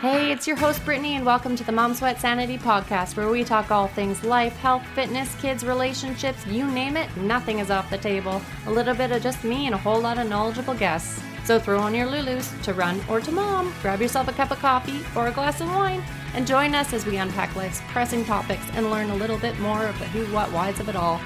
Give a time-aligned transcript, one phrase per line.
[0.00, 3.44] Hey, it's your host Brittany, and welcome to the Mom Sweat Sanity podcast, where we
[3.44, 7.98] talk all things life, health, fitness, kids, relationships you name it, nothing is off the
[7.98, 8.40] table.
[8.64, 11.22] A little bit of just me and a whole lot of knowledgeable guests.
[11.44, 14.58] So throw on your Lulus to run or to mom, grab yourself a cup of
[14.60, 18.64] coffee or a glass of wine, and join us as we unpack life's pressing topics
[18.72, 21.20] and learn a little bit more of the who, what, whys of it all.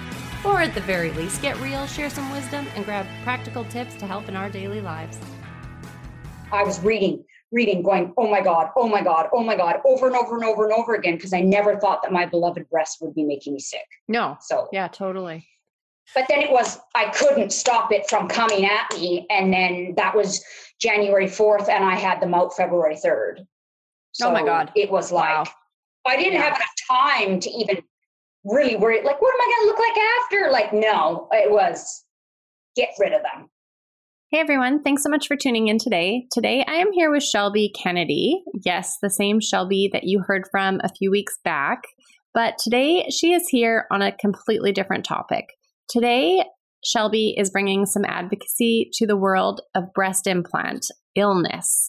[0.45, 4.07] Or at the very least, get real, share some wisdom, and grab practical tips to
[4.09, 5.21] help in our daily lives.
[6.51, 10.07] I was reading reading, going, oh my God, oh my God, oh my God, over
[10.07, 12.99] and over and over and over again, because I never thought that my beloved breast
[13.01, 13.87] would be making me sick.
[14.09, 14.37] No.
[14.41, 15.47] So, yeah, totally.
[16.15, 19.27] But then it was, I couldn't stop it from coming at me.
[19.31, 20.45] And then that was
[20.81, 23.47] January 4th, and I had them out February 3rd.
[24.13, 24.71] So oh my God.
[24.77, 25.45] It was like, wow.
[26.07, 26.43] I didn't yeah.
[26.43, 27.83] have enough time to even
[28.45, 30.51] really worry, like, what am I going to look like after?
[30.51, 32.05] Like, no, it was
[32.77, 33.49] get rid of them.
[34.35, 36.27] Hey everyone, thanks so much for tuning in today.
[36.33, 38.43] Today I am here with Shelby Kennedy.
[38.65, 41.83] Yes, the same Shelby that you heard from a few weeks back.
[42.33, 45.45] But today she is here on a completely different topic.
[45.89, 46.43] Today,
[46.85, 51.89] Shelby is bringing some advocacy to the world of breast implant illness,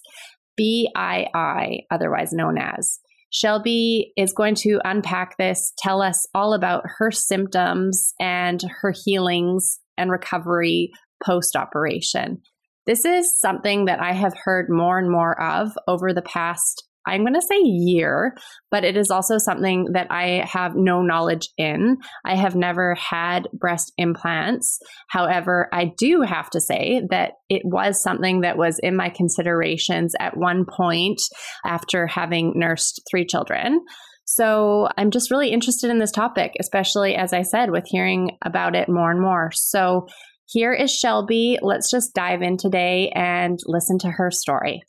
[0.56, 3.00] BII, otherwise known as.
[3.32, 9.80] Shelby is going to unpack this, tell us all about her symptoms and her healings
[9.98, 10.92] and recovery
[11.24, 12.42] post operation.
[12.86, 17.22] This is something that I have heard more and more of over the past, I'm
[17.22, 18.36] going to say year,
[18.70, 21.98] but it is also something that I have no knowledge in.
[22.26, 24.80] I have never had breast implants.
[25.08, 30.14] However, I do have to say that it was something that was in my considerations
[30.20, 31.22] at one point
[31.66, 33.82] after having nursed three children.
[34.26, 38.76] So I'm just really interested in this topic, especially as I said, with hearing about
[38.76, 39.52] it more and more.
[39.54, 40.08] So
[40.46, 41.58] here is Shelby.
[41.62, 44.84] Let's just dive in today and listen to her story.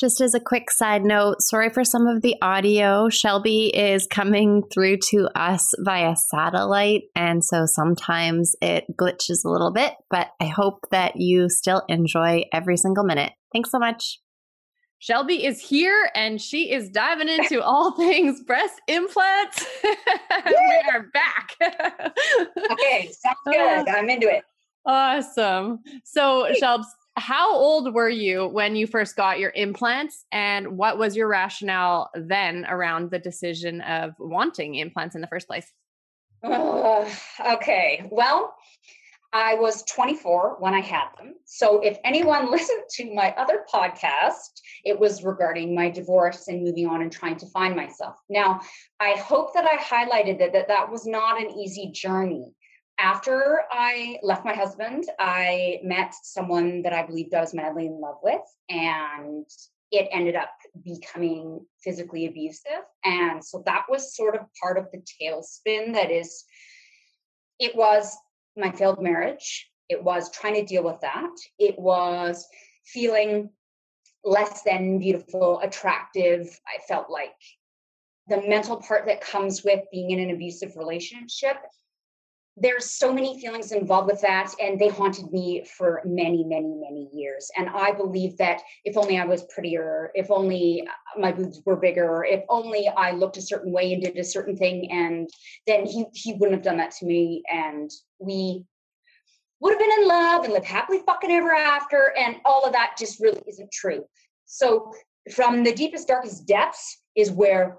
[0.00, 3.08] Just as a quick side note, sorry for some of the audio.
[3.10, 9.70] Shelby is coming through to us via satellite, and so sometimes it glitches a little
[9.70, 13.32] bit, but I hope that you still enjoy every single minute.
[13.52, 14.18] Thanks so much.
[14.98, 19.66] Shelby is here and she is diving into all things breast implants.
[19.84, 21.56] we are back.
[22.70, 23.88] okay, sounds good.
[23.88, 24.44] I'm into it.
[24.84, 25.80] Awesome.
[26.04, 31.14] So, Shelbs, how old were you when you first got your implants, and what was
[31.14, 35.70] your rationale then around the decision of wanting implants in the first place?
[36.42, 37.08] Uh,
[37.54, 38.08] okay.
[38.10, 38.54] Well,
[39.32, 41.34] I was 24 when I had them.
[41.44, 46.86] So if anyone listened to my other podcast, it was regarding my divorce and moving
[46.86, 48.16] on and trying to find myself.
[48.28, 48.60] Now,
[49.00, 52.52] I hope that I highlighted that that, that was not an easy journey
[52.98, 58.00] after I left my husband, I met someone that I believed I was madly in
[58.00, 59.46] love with, and
[59.90, 60.50] it ended up
[60.84, 62.82] becoming physically abusive.
[63.04, 66.44] And so that was sort of part of the tailspin that is,
[67.58, 68.16] it was
[68.56, 69.70] my failed marriage.
[69.88, 71.30] It was trying to deal with that.
[71.58, 72.46] It was
[72.86, 73.50] feeling
[74.24, 76.58] less than beautiful, attractive.
[76.66, 77.34] I felt like
[78.28, 81.56] the mental part that comes with being in an abusive relationship
[82.56, 87.08] there's so many feelings involved with that and they haunted me for many many many
[87.12, 87.50] years.
[87.56, 90.86] And i believe that if only i was prettier if only
[91.18, 94.56] my boobs were bigger if only i looked a certain way and did a certain
[94.56, 95.30] thing and
[95.66, 97.42] then he he wouldn't have done that to me.
[97.50, 98.64] And we
[99.60, 102.96] would have been in love and lived happily fucking ever after and all of that
[102.98, 104.04] just really isn't true.
[104.44, 104.92] So
[105.32, 107.78] from the deepest darkest depths is where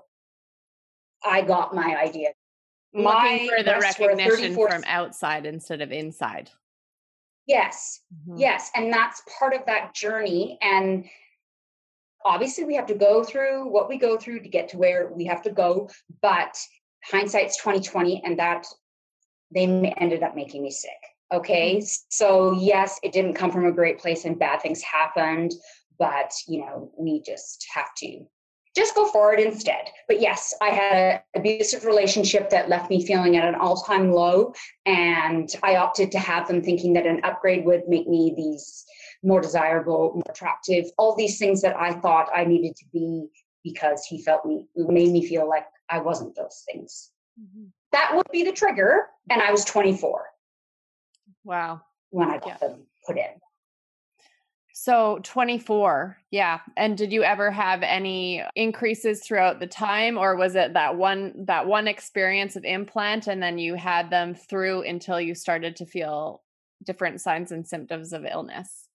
[1.26, 2.30] i got my idea
[2.94, 6.50] looking for the recognition from outside instead of inside.
[7.46, 8.38] Yes, mm-hmm.
[8.38, 8.72] yes.
[8.76, 10.58] And that's part of that journey.
[10.62, 11.06] And
[12.24, 15.26] obviously, we have to go through what we go through to get to where we
[15.26, 15.90] have to go.
[16.22, 16.58] But
[17.04, 18.66] hindsight's 2020, and that
[19.54, 19.66] they
[19.98, 20.92] ended up making me sick.
[21.34, 21.78] Okay.
[21.78, 21.86] Mm-hmm.
[22.10, 25.54] So, yes, it didn't come from a great place and bad things happened.
[26.00, 28.26] But, you know, we just have to
[28.76, 29.90] just go forward instead.
[30.08, 34.12] But yes, I had an abusive relationship that left me feeling at an all time
[34.12, 34.54] low.
[34.86, 38.86] And I opted to have them thinking that an upgrade would make me these
[39.24, 43.28] more desirable, more attractive, all these things that I thought I needed to be
[43.64, 47.12] because he felt me, made me feel like I wasn't those things.
[47.40, 47.68] Mm-hmm.
[47.94, 49.08] That would be the trigger.
[49.30, 50.26] And I was 24.
[51.44, 51.82] Wow.
[52.10, 52.58] When I got yeah.
[52.58, 53.30] them put in.
[54.84, 56.18] So 24.
[56.30, 56.60] Yeah.
[56.76, 61.46] And did you ever have any increases throughout the time or was it that one
[61.46, 65.86] that one experience of implant and then you had them through until you started to
[65.86, 66.42] feel
[66.84, 68.90] different signs and symptoms of illness?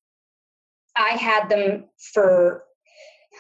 [0.94, 2.64] I had them for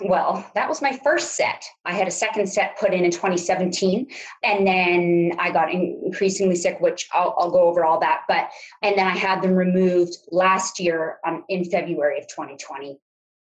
[0.00, 1.64] Well, that was my first set.
[1.84, 4.06] I had a second set put in in 2017,
[4.44, 8.22] and then I got increasingly sick, which I'll, I'll go over all that.
[8.28, 8.50] But
[8.82, 12.98] and then I had them removed last year um, in February of 2020.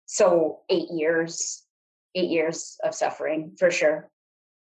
[0.05, 1.63] So eight years,
[2.15, 4.09] eight years of suffering for sure.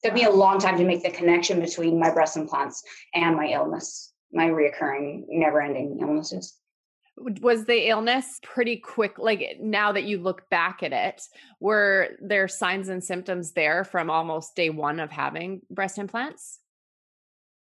[0.04, 2.84] Took me a long time to make the connection between my breast implants
[3.16, 6.58] and my illness, my reoccurring, never-ending illnesses
[7.18, 11.22] was the illness pretty quick like eh, now that you look back at it
[11.60, 16.60] were there signs and symptoms there from almost day one of having breast implants?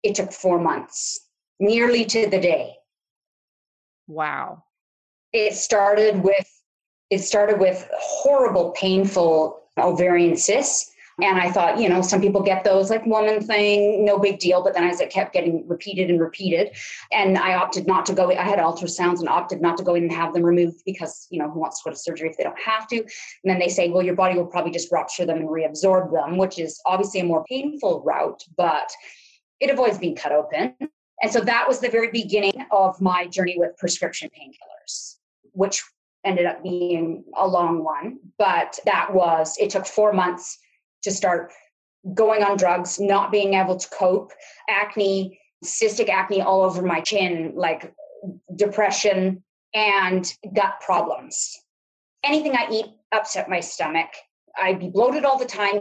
[0.03, 1.29] It took four months
[1.61, 2.75] nearly to the day.
[4.07, 4.65] Wow.
[5.33, 6.51] It started with
[7.11, 12.65] it started with horrible painful ovarian cysts and I thought, you know, some people get
[12.65, 14.65] those like woman thing, no big deal.
[14.65, 16.77] But then as it kept getting repeated and repeated,
[17.13, 20.05] and I opted not to go, I had ultrasounds and opted not to go in
[20.05, 22.43] and have them removed because, you know, who wants to go to surgery if they
[22.43, 22.97] don't have to?
[22.99, 23.09] And
[23.45, 26.59] then they say, well, your body will probably just rupture them and reabsorb them, which
[26.59, 28.91] is obviously a more painful route, but
[29.61, 30.75] it avoids being cut open.
[31.23, 35.17] And so that was the very beginning of my journey with prescription painkillers,
[35.53, 35.83] which
[36.25, 38.19] ended up being a long one.
[38.37, 40.59] But that was, it took four months
[41.05, 41.53] to start
[42.13, 44.33] going on drugs, not being able to cope,
[44.69, 47.95] acne, cystic acne all over my chin, like
[48.57, 49.43] depression
[49.75, 51.57] and gut problems.
[52.23, 54.09] Anything I eat upset my stomach.
[54.57, 55.81] I'd be bloated all the time,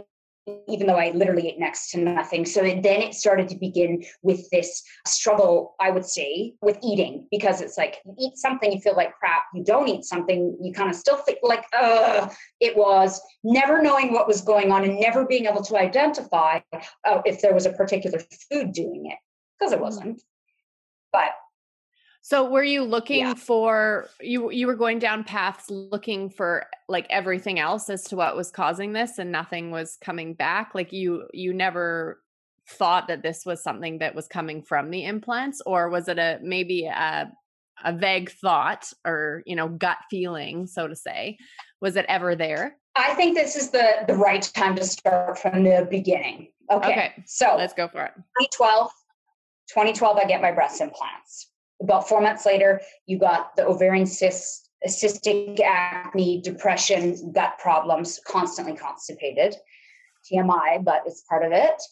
[0.68, 2.44] even though I literally ate next to nothing.
[2.44, 7.60] So then it started to begin with this struggle, I would say, with eating because
[7.60, 9.44] it's like you eat something, you feel like crap.
[9.54, 12.28] You don't eat something, you kind of still feel like, uh,
[12.60, 17.22] it was never knowing what was going on and never being able to identify uh,
[17.24, 18.20] if there was a particular
[18.50, 19.18] food doing it
[19.58, 19.82] because it mm.
[19.82, 20.22] wasn't.
[21.12, 21.30] But
[22.24, 23.34] so were you looking yeah.
[23.34, 28.34] for you you were going down paths looking for like everything else as to what
[28.34, 30.70] was causing this and nothing was coming back?
[30.74, 32.22] Like you you never
[32.66, 35.60] thought that this was something that was coming from the implants?
[35.66, 37.30] Or was it a maybe a
[37.84, 41.36] a vague thought or you know gut feeling so to say?
[41.82, 42.78] Was it ever there?
[42.96, 46.48] I think this is the the right time to start from the beginning.
[46.72, 47.12] Okay, okay.
[47.26, 48.12] so let's go for it.
[48.50, 48.90] 2012
[49.68, 51.50] 2012 i get my breast implants
[51.84, 58.74] about four months later, you got the ovarian cyst, cystic acne, depression, gut problems, constantly
[58.74, 59.56] constipated.
[60.30, 61.82] TMI, but it's part of it.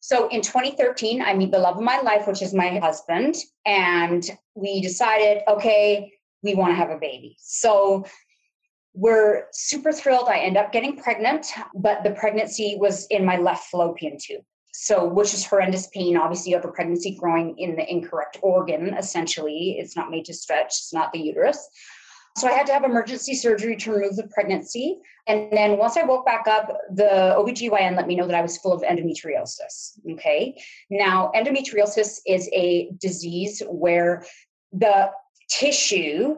[0.00, 3.36] So in 2013, I meet the love of my life, which is my husband,
[3.66, 6.12] and we decided, okay,
[6.42, 7.36] we want to have a baby.
[7.38, 8.04] So
[8.94, 10.28] we're super thrilled.
[10.28, 14.42] I end up getting pregnant, but the pregnancy was in my left fallopian tube
[14.80, 16.16] so which is horrendous pain.
[16.16, 19.76] Obviously you have a pregnancy growing in the incorrect organ essentially.
[19.76, 20.66] It's not made to stretch.
[20.66, 21.68] It's not the uterus.
[22.36, 25.00] So i had to have emergency surgery to remove the pregnancy.
[25.26, 28.56] And then once i woke back up the obgyn let me know that i was
[28.58, 30.56] full of endometriosis okay?
[30.90, 34.24] Now endometriosis is a disease where
[34.72, 35.10] the
[35.50, 36.36] tissue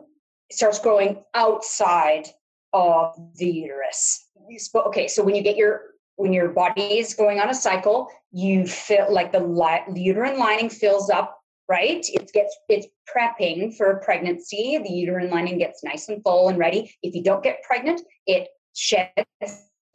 [0.51, 2.27] starts growing outside
[2.73, 4.29] of the uterus.
[4.75, 5.90] Okay so when you get your
[6.21, 10.69] when your body is going on a cycle, you feel like the, li- uterine lining
[10.69, 12.05] fills up, right?
[12.13, 14.79] It gets it's prepping for pregnancy.
[14.85, 16.95] The uterine lining gets nice and full and ready.
[17.03, 19.15] If you don't get pregnant, it sheds,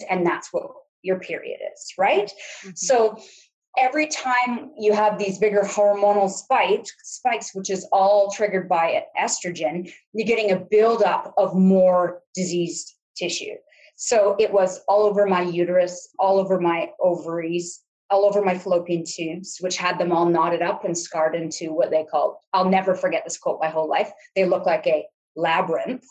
[0.10, 0.72] and that's what
[1.04, 2.26] your period is, right?
[2.26, 2.72] Mm-hmm.
[2.74, 3.20] So
[3.78, 9.92] every time you have these bigger hormonal spikes, spikes, which is all triggered by estrogen,
[10.14, 13.54] you're getting a buildup of more diseased tissue.
[13.96, 19.04] So it was all over my uterus, all over my ovaries, all over my fallopian
[19.06, 22.96] tubes, which had them all knotted up and scarred into what they called, I'll never
[22.96, 24.12] forget this quote my whole life.
[24.36, 26.06] They look like a labyrinth.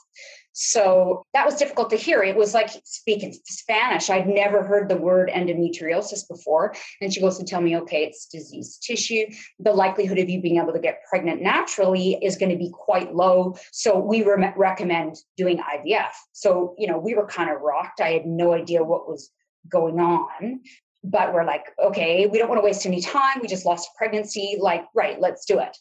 [0.56, 2.23] So that was difficult to hear.
[2.23, 4.08] It was like speaking Spanish.
[4.08, 6.75] I'd never heard the word endometriosis before.
[7.00, 9.26] And she goes to tell me, okay, it's diseased tissue.
[9.58, 13.12] The likelihood of you being able to get pregnant naturally is going to be quite
[13.14, 13.56] low.
[13.73, 16.12] So we re- recommend doing IVF.
[16.32, 18.00] So, you know, we were kind of rocked.
[18.00, 19.30] I had no idea what was
[19.68, 20.61] going on.
[21.02, 23.40] But we're like, okay, we don't want to waste any time.
[23.42, 24.56] We just lost pregnancy.
[24.61, 25.76] Like, right, let's do it.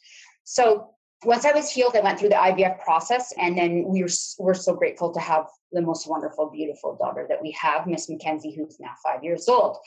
[0.46, 0.90] So
[1.26, 4.54] once I was healed, I went through the IVF process, and then we were we're
[4.54, 8.80] so grateful to have the most wonderful, beautiful daughter that we have, Miss Mackenzie, who's
[8.80, 9.78] now five years old.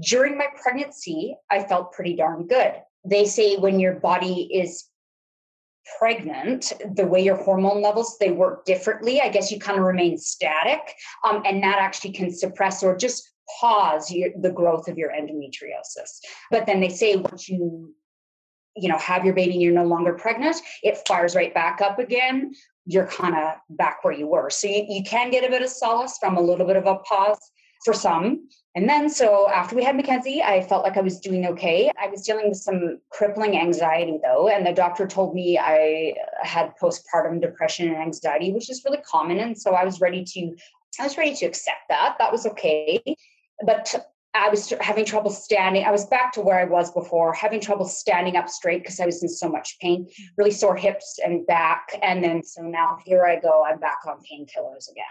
[0.00, 2.74] During my pregnancy, I felt pretty darn good.
[3.04, 4.84] They say when your body is
[5.98, 9.20] pregnant, the way your hormone levels they work differently.
[9.20, 10.80] I guess you kind of remain static,
[11.24, 16.20] um, and that actually can suppress or just pause your, the growth of your endometriosis.
[16.50, 17.94] But then they say once you
[18.76, 21.98] you know have your baby and you're no longer pregnant it fires right back up
[21.98, 22.52] again
[22.86, 24.50] you're kind of back where you were.
[24.50, 26.96] So you, you can get a bit of solace from a little bit of a
[26.96, 27.38] pause
[27.84, 28.48] for some.
[28.74, 31.90] And then, so after we had Mackenzie, I felt like I was doing okay.
[32.00, 34.48] I was dealing with some crippling anxiety though.
[34.48, 39.38] And the doctor told me I had postpartum depression and anxiety, which is really common.
[39.38, 40.56] And so I was ready to,
[40.98, 42.16] I was ready to accept that.
[42.18, 43.02] That was okay.
[43.64, 43.94] But
[44.34, 45.84] I was having trouble standing.
[45.84, 49.06] I was back to where I was before, having trouble standing up straight because I
[49.06, 51.96] was in so much pain, really sore hips and back.
[52.02, 55.04] And then, so now here I go, I'm back on painkillers again.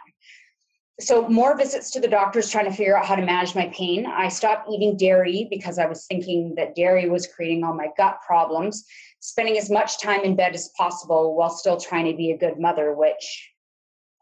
[1.00, 4.06] So, more visits to the doctors trying to figure out how to manage my pain.
[4.06, 8.20] I stopped eating dairy because I was thinking that dairy was creating all my gut
[8.26, 8.86] problems,
[9.20, 12.60] spending as much time in bed as possible while still trying to be a good
[12.60, 13.50] mother, which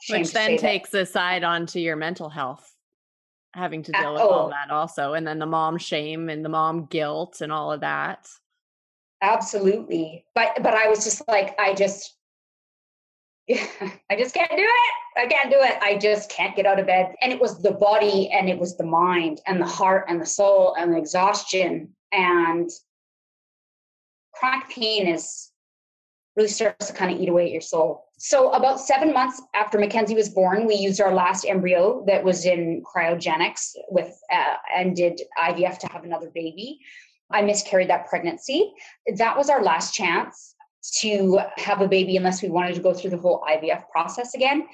[0.09, 1.09] which then takes that.
[1.09, 2.70] side onto your mental health
[3.53, 4.29] having to deal with oh.
[4.29, 4.49] all.
[4.49, 8.27] that also and then the mom shame and the mom guilt and all of that.
[9.21, 12.15] Absolutely but but i was just like i just
[13.49, 14.93] i just can't do it.
[15.17, 15.77] I can't do it.
[15.81, 17.15] I just can't get out of bed.
[17.21, 20.25] And it was the body and it was the mind and the heart and the
[20.25, 22.69] soul and the exhaustion and
[24.33, 25.51] chronic pain is
[26.35, 29.79] really starts to kind of eat away at your soul so, about seven months after
[29.79, 34.95] Mackenzie was born, we used our last embryo that was in cryogenics with uh, and
[34.95, 36.79] did IVF to have another baby.
[37.31, 38.73] I miscarried that pregnancy.
[39.15, 40.53] That was our last chance
[40.99, 44.67] to have a baby unless we wanted to go through the whole IVF process again.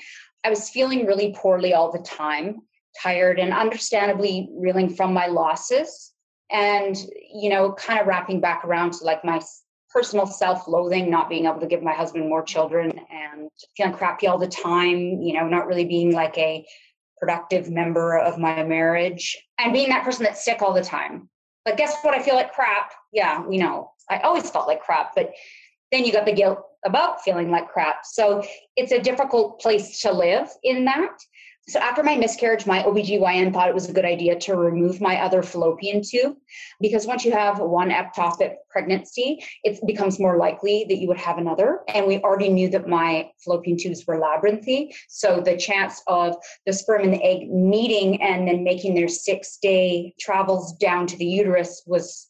[0.44, 2.63] I was feeling really poorly all the time,
[3.01, 6.12] tired, and understandably reeling from my losses.
[6.51, 6.98] And,
[7.34, 9.39] you know, kind of wrapping back around to like my
[9.89, 14.38] personal self-loathing not being able to give my husband more children and feeling crappy all
[14.38, 16.65] the time you know not really being like a
[17.20, 21.29] productive member of my marriage and being that person that's sick all the time.
[21.65, 22.13] But guess what?
[22.13, 22.91] I feel like crap.
[23.12, 23.91] Yeah we know.
[24.10, 25.34] I always felt like crap but
[25.91, 28.06] then you got the guilt about feeling like crap.
[28.06, 28.44] So
[28.75, 31.17] it's a difficult place to live in that
[31.69, 35.19] so after my miscarriage, my OBGYN thought it was a good idea to remove my
[35.19, 36.38] other fallopian tube
[36.79, 41.38] because once you have one ectopic pregnancy, it becomes more likely that you would have
[41.38, 41.81] another.
[41.93, 44.93] And we already knew that my fallopian tubes were labyrinthy.
[45.09, 49.57] So the chance of the sperm and the egg meeting and then making their six
[49.57, 52.29] day travels down to the uterus was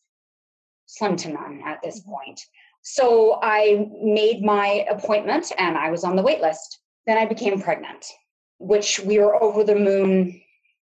[0.88, 2.42] slim to none at this point.
[2.82, 6.80] So I made my appointment and I was on the wait list.
[7.06, 8.04] Then I became pregnant
[8.60, 10.42] which we were over the moon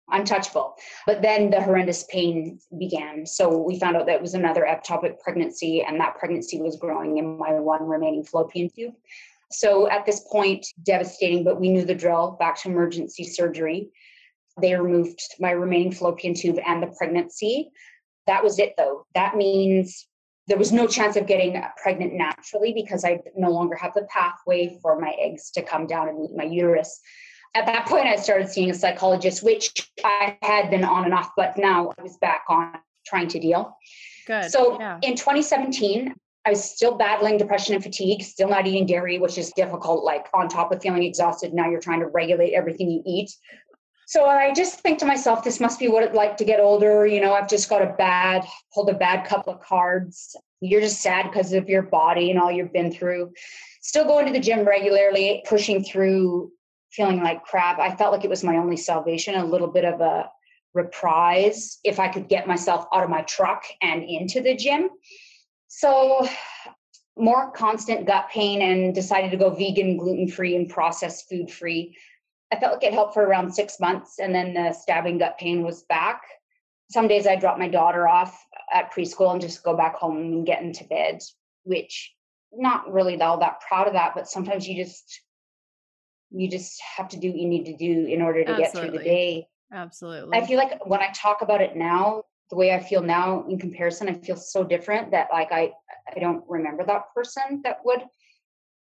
[0.09, 0.75] untouchable.
[1.05, 3.25] But then the horrendous pain began.
[3.25, 7.37] So we found out that was another ectopic pregnancy, and that pregnancy was growing in
[7.37, 8.93] my one remaining fallopian tube.
[9.51, 13.89] So at this point, devastating, but we knew the drill back to emergency surgery.
[14.61, 17.71] They removed my remaining fallopian tube and the pregnancy.
[18.25, 19.05] That was it, though.
[19.13, 20.07] That means
[20.47, 24.77] there was no chance of getting pregnant naturally because I no longer have the pathway
[24.81, 26.99] for my eggs to come down and meet my uterus
[27.55, 31.31] at that point, I started seeing a psychologist, which I had been on and off,
[31.35, 32.73] but now I was back on
[33.05, 33.75] trying to deal.
[34.25, 34.51] Good.
[34.51, 34.99] So yeah.
[35.01, 36.13] in 2017,
[36.45, 40.03] I was still battling depression and fatigue, still not eating dairy, which is difficult.
[40.03, 43.31] Like on top of feeling exhausted, now you're trying to regulate everything you eat.
[44.05, 47.05] So I just think to myself, this must be what it's like to get older.
[47.05, 50.37] You know, I've just got a bad, pulled a bad couple of cards.
[50.61, 53.33] You're just sad because of your body and all you've been through.
[53.81, 56.53] Still going to the gym regularly, pushing through
[56.91, 57.79] feeling like crap.
[57.79, 60.29] I felt like it was my only salvation, a little bit of a
[60.73, 64.89] reprise if I could get myself out of my truck and into the gym.
[65.67, 66.27] So,
[67.17, 71.97] more constant gut pain and decided to go vegan, gluten free, and processed food free.
[72.51, 75.63] I felt like it helped for around six months, and then the stabbing gut pain
[75.63, 76.21] was back.
[76.89, 80.45] Some days I'd drop my daughter off at preschool and just go back home and
[80.45, 81.21] get into bed,
[81.63, 82.13] which
[82.53, 85.21] not really all that proud of that, but sometimes you just
[86.31, 88.63] you just have to do what you need to do in order to Absolutely.
[88.63, 89.47] get through the day.
[89.71, 90.37] Absolutely.
[90.37, 93.59] I feel like when I talk about it now, the way I feel now in
[93.59, 95.73] comparison, I feel so different that like I
[96.15, 98.03] I don't remember that person that would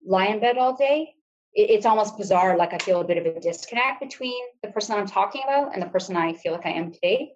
[0.05, 1.15] lie in bed all day.
[1.55, 2.57] It, it's almost bizarre.
[2.57, 5.83] Like I feel a bit of a disconnect between the person I'm talking about and
[5.83, 7.33] the person I feel like I am today.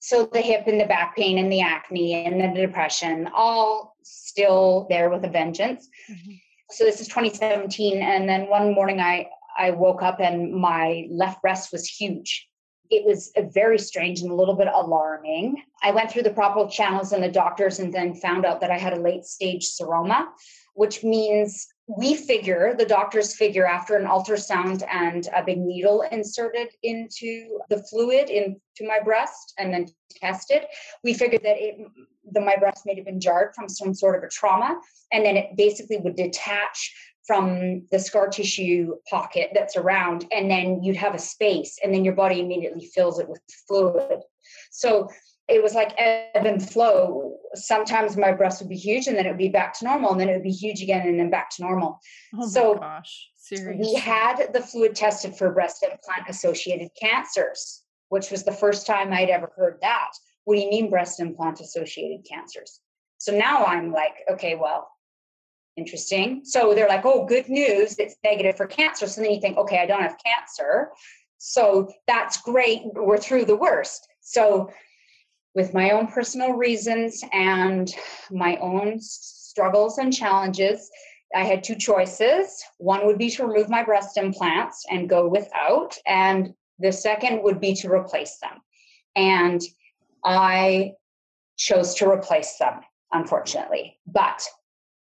[0.00, 4.86] So the hip and the back pain and the acne and the depression, all still
[4.90, 5.88] there with a vengeance.
[6.10, 6.32] Mm-hmm
[6.72, 11.42] so this is 2017 and then one morning i i woke up and my left
[11.42, 12.48] breast was huge.
[12.90, 15.62] It was very strange and a little bit alarming.
[15.82, 18.78] I went through the proper channels and the doctors and then found out that i
[18.78, 20.26] had a late stage seroma
[20.74, 26.68] which means we figure the doctors figure after an ultrasound and a big needle inserted
[26.82, 30.62] into the fluid into my breast and then tested
[31.02, 31.76] we figured that it
[32.32, 34.78] the my breast may have been jarred from some sort of a trauma
[35.12, 36.94] and then it basically would detach
[37.26, 42.04] from the scar tissue pocket that's around, and then you'd have a space, and then
[42.04, 44.20] your body immediately fills it with fluid.
[44.70, 45.08] So
[45.52, 47.36] it was like ebb and flow.
[47.54, 50.20] Sometimes my breasts would be huge and then it would be back to normal, and
[50.20, 52.00] then it would be huge again and then back to normal.
[52.38, 53.92] Oh so gosh, seriously.
[53.92, 59.12] We had the fluid tested for breast implant associated cancers, which was the first time
[59.12, 60.10] I'd ever heard that.
[60.44, 62.80] What do you mean breast implant associated cancers?
[63.18, 64.88] So now I'm like, okay, well,
[65.76, 66.42] interesting.
[66.44, 69.06] So they're like, oh, good news, it's negative for cancer.
[69.06, 70.90] So then you think, okay, I don't have cancer.
[71.38, 72.82] So that's great.
[72.94, 74.08] We're through the worst.
[74.20, 74.70] So
[75.54, 77.92] with my own personal reasons and
[78.30, 80.90] my own struggles and challenges,
[81.34, 82.62] I had two choices.
[82.78, 87.60] One would be to remove my breast implants and go without, and the second would
[87.60, 88.60] be to replace them.
[89.16, 89.62] And
[90.24, 90.92] I
[91.56, 92.80] chose to replace them,
[93.12, 93.98] unfortunately.
[94.06, 94.42] But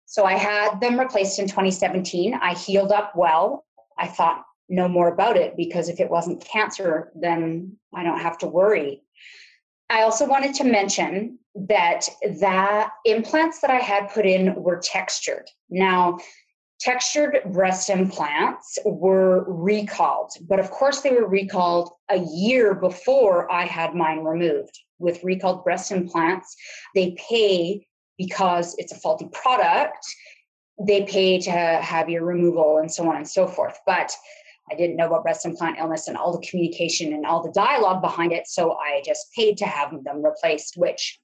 [0.07, 2.35] so I had them replaced in 2017.
[2.35, 3.65] I healed up well.
[3.99, 8.39] I thought no more about it because if it wasn't cancer, then I don't have
[8.39, 9.03] to worry.
[9.91, 15.51] I also wanted to mention that the implants that I had put in were textured.
[15.69, 16.19] Now,
[16.79, 23.65] textured breast implants were recalled, but of course they were recalled a year before I
[23.65, 24.79] had mine removed.
[25.01, 26.55] With recalled breast implants,
[26.95, 27.85] they pay
[28.17, 30.07] because it's a faulty product,
[30.87, 33.79] they pay to have your removal and so on and so forth.
[33.87, 34.13] But
[34.71, 38.01] I didn't know about breast implant illness and all the communication and all the dialogue
[38.01, 38.47] behind it.
[38.47, 41.19] So I just paid to have them replaced, which,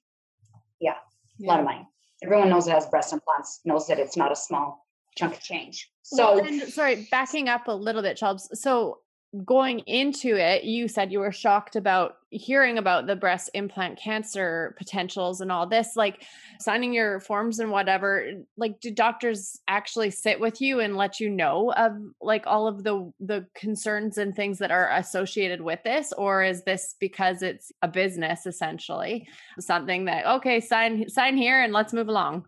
[0.79, 0.95] yeah,
[1.37, 1.47] yeah.
[1.47, 1.87] a lot of money.
[2.23, 4.85] Everyone knows that has breast implants, knows that it's not a small
[5.15, 5.89] chunk of change.
[6.01, 8.49] So, well, and, sorry, backing up a little bit, Chubbs.
[8.59, 8.99] So,
[9.43, 14.73] going into it, you said you were shocked about hearing about the breast implant cancer
[14.77, 15.95] potentials and all this.
[15.95, 16.23] Like
[16.59, 21.29] signing your forms and whatever, like do doctors actually sit with you and let you
[21.29, 26.13] know of like all of the the concerns and things that are associated with this
[26.13, 29.27] or is this because it's a business essentially
[29.59, 32.45] something that okay, sign sign here and let's move along?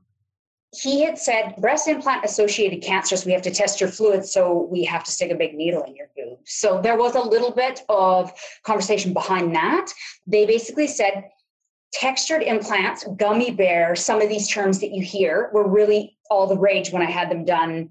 [0.76, 4.84] He had said breast implant associated cancers we have to test your fluids so we
[4.84, 7.82] have to stick a big needle in your boob so there was a little bit
[7.90, 8.32] of
[8.64, 9.88] conversation behind that.
[10.28, 11.30] They basically said
[11.92, 16.58] textured implants gummy bear some of these terms that you hear were really all the
[16.58, 17.90] rage when i had them done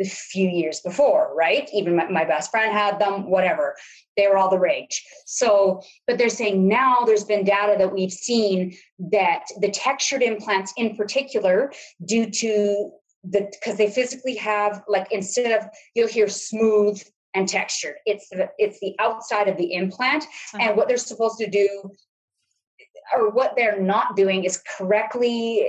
[0.00, 1.68] a few years before, right?
[1.72, 3.76] Even my, my, best friend had them, whatever.
[4.16, 5.04] They were all the rage.
[5.26, 8.76] So, but they're saying now there's been data that we've seen
[9.10, 11.72] that the textured implants in particular,
[12.04, 12.90] due to
[13.24, 17.02] the, because they physically have, like, instead of, you'll hear smooth
[17.34, 20.24] and textured, it's the, it's the outside of the implant.
[20.24, 20.58] Uh-huh.
[20.60, 21.90] And what they're supposed to do
[23.14, 25.68] or what they're not doing is correctly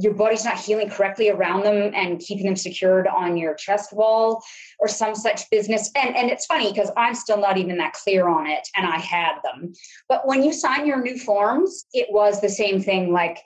[0.00, 4.42] your body's not healing correctly around them and keeping them secured on your chest wall
[4.78, 5.90] or some such business.
[5.94, 8.98] And, and it's funny because I'm still not even that clear on it and I
[8.98, 9.72] had them.
[10.08, 13.38] But when you sign your new forms, it was the same thing like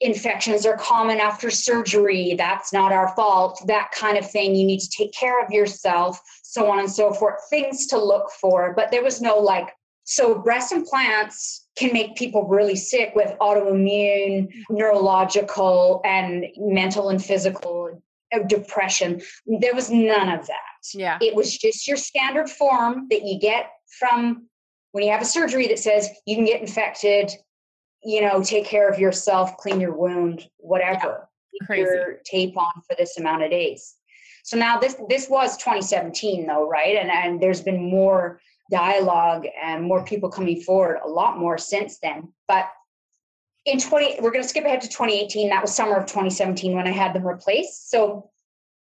[0.00, 2.34] infections are common after surgery.
[2.36, 3.62] That's not our fault.
[3.66, 4.54] That kind of thing.
[4.54, 7.40] You need to take care of yourself, so on and so forth.
[7.48, 8.74] Things to look for.
[8.74, 9.68] But there was no like,
[10.06, 18.00] so breast implants can make people really sick with autoimmune, neurological, and mental and physical
[18.32, 19.20] uh, depression.
[19.46, 20.94] There was none of that.
[20.94, 21.18] Yeah.
[21.20, 24.46] It was just your standard form that you get from
[24.92, 27.32] when you have a surgery that says you can get infected,
[28.04, 31.28] you know, take care of yourself, clean your wound, whatever.
[31.52, 31.66] Yeah.
[31.66, 31.82] Crazy.
[31.82, 33.96] Your tape on for this amount of days.
[34.44, 36.96] So now this this was 2017 though, right?
[36.96, 38.40] And and there's been more
[38.70, 40.06] dialogue and more mm.
[40.06, 42.32] people coming forward a lot more since then.
[42.48, 42.68] But
[43.64, 46.86] in 20 we're going to skip ahead to 2018 that was summer of 2017 when
[46.86, 47.90] i had them replaced.
[47.90, 48.30] So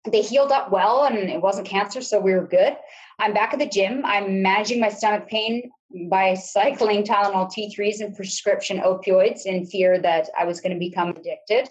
[0.09, 2.75] they healed up well and it wasn't cancer so we were good.
[3.19, 4.01] I'm back at the gym.
[4.05, 5.69] I'm managing my stomach pain
[6.09, 11.09] by cycling tylenol t3s and prescription opioids in fear that i was going to become
[11.09, 11.69] addicted.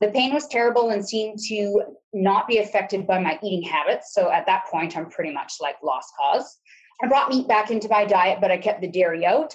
[0.00, 4.14] The pain was terrible and seemed to not be affected by my eating habits.
[4.14, 6.58] So at that point i'm pretty much like lost cause
[7.02, 9.54] I brought meat back into my diet, but I kept the dairy out.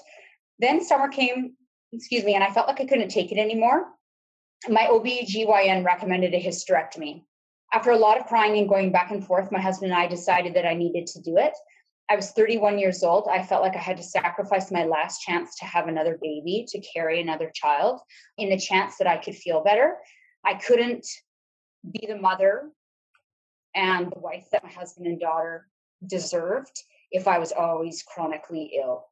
[0.60, 1.54] Then summer came,
[1.92, 3.88] excuse me, and I felt like I couldn't take it anymore.
[4.70, 7.24] My OB/GYN recommended a hysterectomy.
[7.74, 10.54] After a lot of crying and going back and forth, my husband and I decided
[10.54, 11.54] that I needed to do it.
[12.10, 13.28] I was 31 years old.
[13.30, 16.80] I felt like I had to sacrifice my last chance to have another baby, to
[16.82, 18.00] carry another child,
[18.38, 19.98] in the chance that I could feel better.
[20.46, 21.08] I couldn't
[21.92, 22.70] be the mother
[23.76, 25.68] and the wife that my husband and daughter
[26.06, 29.06] deserved if I was always chronically ill.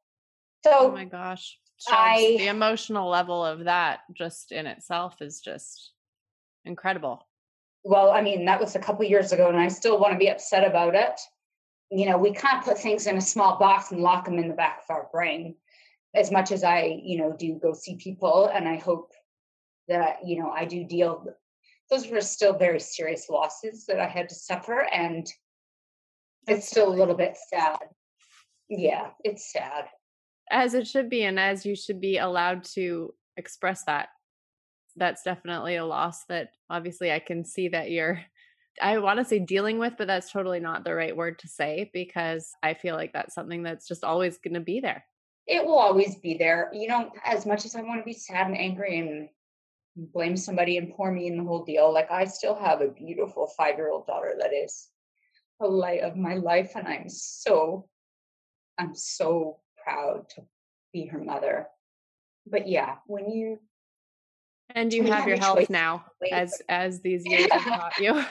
[0.64, 5.92] So, oh my gosh, I, the emotional level of that just in itself is just
[6.64, 7.26] incredible.
[7.84, 10.30] well, I mean, that was a couple years ago, and I still want to be
[10.30, 11.18] upset about it.
[11.90, 14.54] You know, we can't put things in a small box and lock them in the
[14.54, 15.56] back of our brain.
[16.14, 19.12] As much as I, you know, do go see people, and I hope
[19.88, 21.24] that you know I do deal.
[21.90, 25.26] Those were still very serious losses that I had to suffer, and
[26.46, 27.78] it's still a little bit sad.
[28.68, 29.86] Yeah, it's sad.
[30.50, 34.08] As it should be, and as you should be allowed to express that
[34.96, 38.20] that's definitely a loss that obviously I can see that you're
[38.80, 41.90] I want to say dealing with, but that's totally not the right word to say
[41.92, 45.04] because I feel like that's something that's just always going to be there.
[45.46, 46.70] It will always be there.
[46.72, 49.28] You know, as much as I want to be sad and angry and
[50.14, 53.52] blame somebody and pour me in the whole deal, like I still have a beautiful
[53.58, 54.88] five year old daughter that is
[55.68, 56.72] light of my life.
[56.74, 57.88] And I'm so,
[58.78, 60.42] I'm so proud to
[60.92, 61.66] be her mother.
[62.46, 63.58] But yeah, when you
[64.74, 68.24] and you have your health now, as as these years have taught you.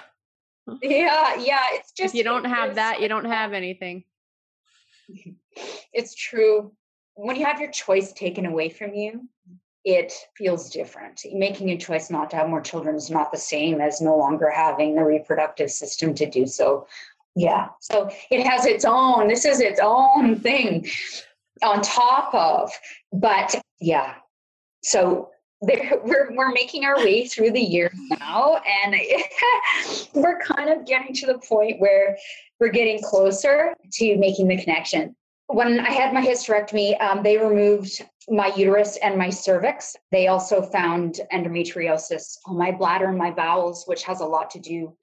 [0.81, 1.63] yeah, yeah.
[1.71, 4.03] It's just if you don't have that, you don't have anything.
[5.93, 6.71] It's true.
[7.15, 9.27] When you have your choice taken away from you,
[9.83, 11.21] it feels different.
[11.33, 14.49] Making a choice not to have more children is not the same as no longer
[14.49, 16.87] having the reproductive system to do so.
[17.35, 17.69] Yeah.
[17.79, 20.87] So it has its own, this is its own thing
[21.63, 22.71] on top of,
[23.13, 24.15] but yeah.
[24.83, 25.29] So
[25.61, 28.95] we're we're making our way through the year now, and
[30.15, 32.17] we're kind of getting to the point where
[32.59, 35.15] we're getting closer to making the connection.
[35.47, 39.95] When I had my hysterectomy, um, they removed my uterus and my cervix.
[40.11, 44.59] They also found endometriosis on my bladder and my bowels, which has a lot to
[44.59, 44.95] do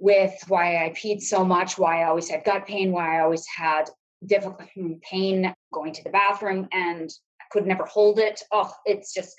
[0.00, 3.46] with why I peed so much, why I always had gut pain, why I always
[3.46, 3.90] had
[4.26, 7.10] difficult hmm, pain going to the bathroom, and
[7.40, 8.42] I could never hold it.
[8.50, 9.34] Oh, it's just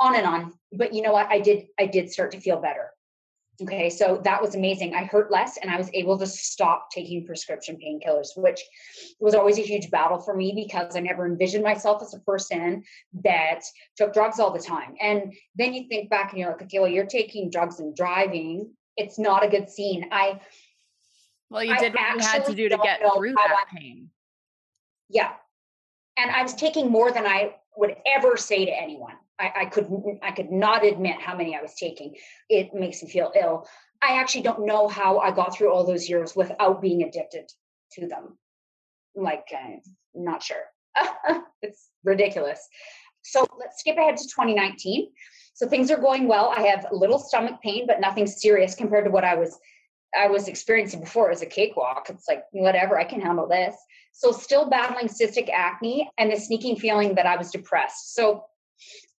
[0.00, 0.52] on and on.
[0.72, 1.28] But you know what?
[1.30, 2.90] I did I did start to feel better.
[3.62, 4.96] Okay, so that was amazing.
[4.96, 8.60] I hurt less and I was able to stop taking prescription painkillers, which
[9.20, 12.82] was always a huge battle for me because I never envisioned myself as a person
[13.22, 13.60] that
[13.96, 14.96] took drugs all the time.
[15.00, 18.72] And then you think back and you're like, okay, well, you're taking drugs and driving.
[18.96, 20.08] It's not a good scene.
[20.12, 20.40] I
[21.50, 24.10] well, you did what you had to do to get through that pain.
[25.08, 25.32] Yeah.
[26.16, 29.14] And I was taking more than I would ever say to anyone.
[29.38, 29.88] I, I could
[30.22, 32.14] I could not admit how many I was taking.
[32.48, 33.66] It makes me feel ill.
[34.02, 37.50] I actually don't know how I got through all those years without being addicted
[37.92, 38.38] to them.
[39.14, 39.80] Like, I'm
[40.14, 40.64] not sure.
[41.62, 42.60] it's ridiculous.
[43.22, 45.10] So let's skip ahead to 2019.
[45.54, 46.52] So things are going well.
[46.54, 49.58] I have a little stomach pain, but nothing serious compared to what I was
[50.16, 52.06] I was experiencing before as a cakewalk.
[52.08, 53.74] It's like whatever, I can handle this.
[54.12, 58.14] So still battling cystic acne and the sneaking feeling that I was depressed.
[58.14, 58.44] So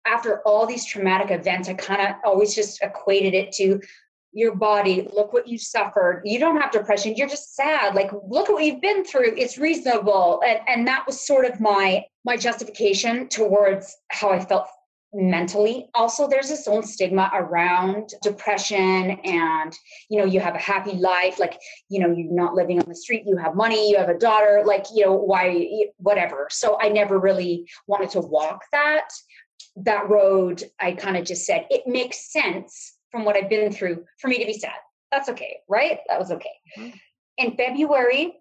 [0.07, 3.81] after all these traumatic events, I kind of always just equated it to
[4.33, 5.09] your body.
[5.13, 6.23] Look what you suffered.
[6.25, 7.15] You don't have depression.
[7.17, 7.95] You're just sad.
[7.95, 9.35] Like, look at what you've been through.
[9.37, 10.43] It's reasonable.
[10.47, 14.67] And, and that was sort of my my justification towards how I felt
[15.15, 19.73] mentally also there's this own stigma around depression and
[20.11, 21.57] you know you have a happy life like
[21.89, 24.63] you know you're not living on the street you have money you have a daughter
[24.67, 29.09] like you know why whatever so i never really wanted to walk that
[29.77, 34.05] that road, I kind of just said, it makes sense from what I've been through
[34.19, 34.75] for me to be sad.
[35.11, 35.99] That's okay, right?
[36.09, 36.51] That was okay.
[36.79, 36.97] Mm-hmm.
[37.39, 38.35] In February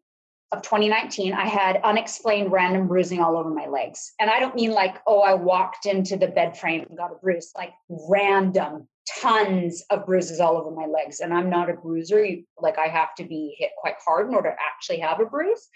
[0.54, 4.14] of 2019, I had unexplained random bruising all over my legs.
[4.20, 7.16] And I don't mean like, oh, I walked into the bed frame and got a
[7.16, 8.88] bruise, like random,
[9.20, 11.20] tons of bruises all over my legs.
[11.20, 12.26] And I'm not a bruiser.
[12.60, 15.68] Like, I have to be hit quite hard in order to actually have a bruise.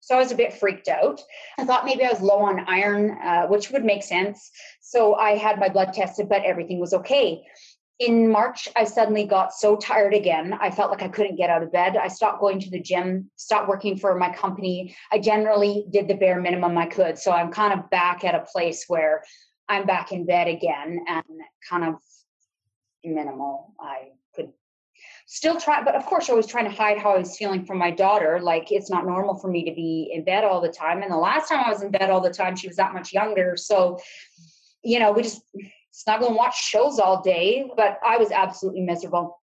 [0.00, 1.20] So I was a bit freaked out.
[1.58, 4.50] I thought maybe I was low on iron, uh, which would make sense.
[4.80, 7.42] So I had my blood tested, but everything was okay.
[7.98, 10.52] In March, I suddenly got so tired again.
[10.60, 11.96] I felt like I couldn't get out of bed.
[11.96, 14.94] I stopped going to the gym, stopped working for my company.
[15.10, 17.18] I generally did the bare minimum I could.
[17.18, 19.22] So I'm kind of back at a place where
[19.66, 21.24] I'm back in bed again and
[21.68, 21.94] kind of
[23.02, 23.72] minimal.
[23.80, 24.52] I could
[25.26, 27.78] still try but of course i was trying to hide how i was feeling from
[27.78, 31.02] my daughter like it's not normal for me to be in bed all the time
[31.02, 33.12] and the last time i was in bed all the time she was that much
[33.12, 33.98] younger so
[34.84, 35.42] you know we just
[35.96, 39.40] snuggle and watch shows all day but i was absolutely miserable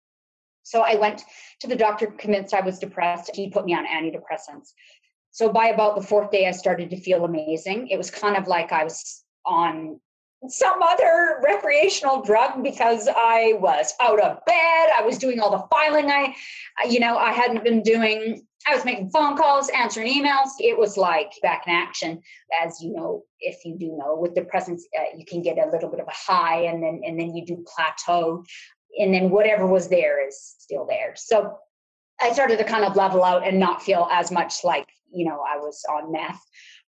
[0.63, 1.23] so i went
[1.61, 4.73] to the doctor convinced i was depressed he put me on antidepressants
[5.31, 8.49] so by about the fourth day i started to feel amazing it was kind of
[8.49, 10.01] like i was on
[10.47, 14.89] some other recreational drug because I was out of bed.
[14.97, 16.35] I was doing all the filing I,
[16.89, 18.47] you know, I hadn't been doing.
[18.67, 20.51] I was making phone calls, answering emails.
[20.59, 22.21] It was like back in action.
[22.63, 25.71] As you know, if you do know, with the presence, uh, you can get a
[25.71, 28.45] little bit of a high, and then and then you do plateau.
[28.99, 31.15] and then whatever was there is still there.
[31.17, 31.59] So
[32.21, 35.41] I started to kind of level out and not feel as much like, you know,
[35.47, 36.43] I was on meth.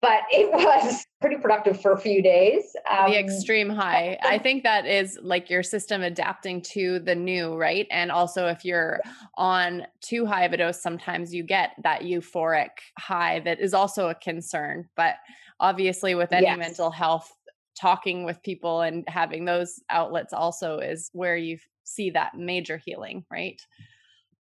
[0.03, 2.75] But it was pretty productive for a few days.
[2.91, 4.17] Um, the extreme high.
[4.21, 7.87] I think that is like your system adapting to the new, right?
[7.89, 8.99] And also, if you're
[9.37, 14.09] on too high of a dose, sometimes you get that euphoric high that is also
[14.09, 14.89] a concern.
[14.97, 15.15] But
[15.61, 16.59] obviously, with any yes.
[16.59, 17.33] mental health,
[17.79, 23.23] talking with people and having those outlets also is where you see that major healing,
[23.31, 23.61] right?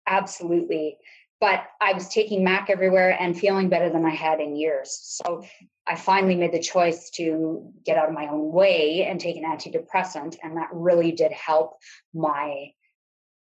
[0.07, 0.97] Absolutely.
[1.41, 4.97] But I was taking Mac everywhere and feeling better than I had in years.
[5.01, 5.43] So
[5.87, 9.43] I finally made the choice to get out of my own way and take an
[9.43, 10.37] antidepressant.
[10.43, 11.77] And that really did help
[12.13, 12.67] my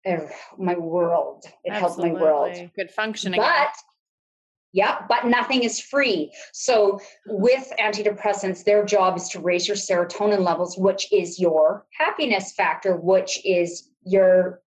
[0.05, 1.45] er, my world.
[1.63, 2.09] It Absolutely.
[2.09, 2.71] helped my world.
[2.75, 3.39] Good functioning.
[3.39, 3.73] But
[4.73, 6.33] yeah, but nothing is free.
[6.51, 12.51] So with antidepressants, their job is to raise your serotonin levels, which is your happiness
[12.51, 14.61] factor, which is your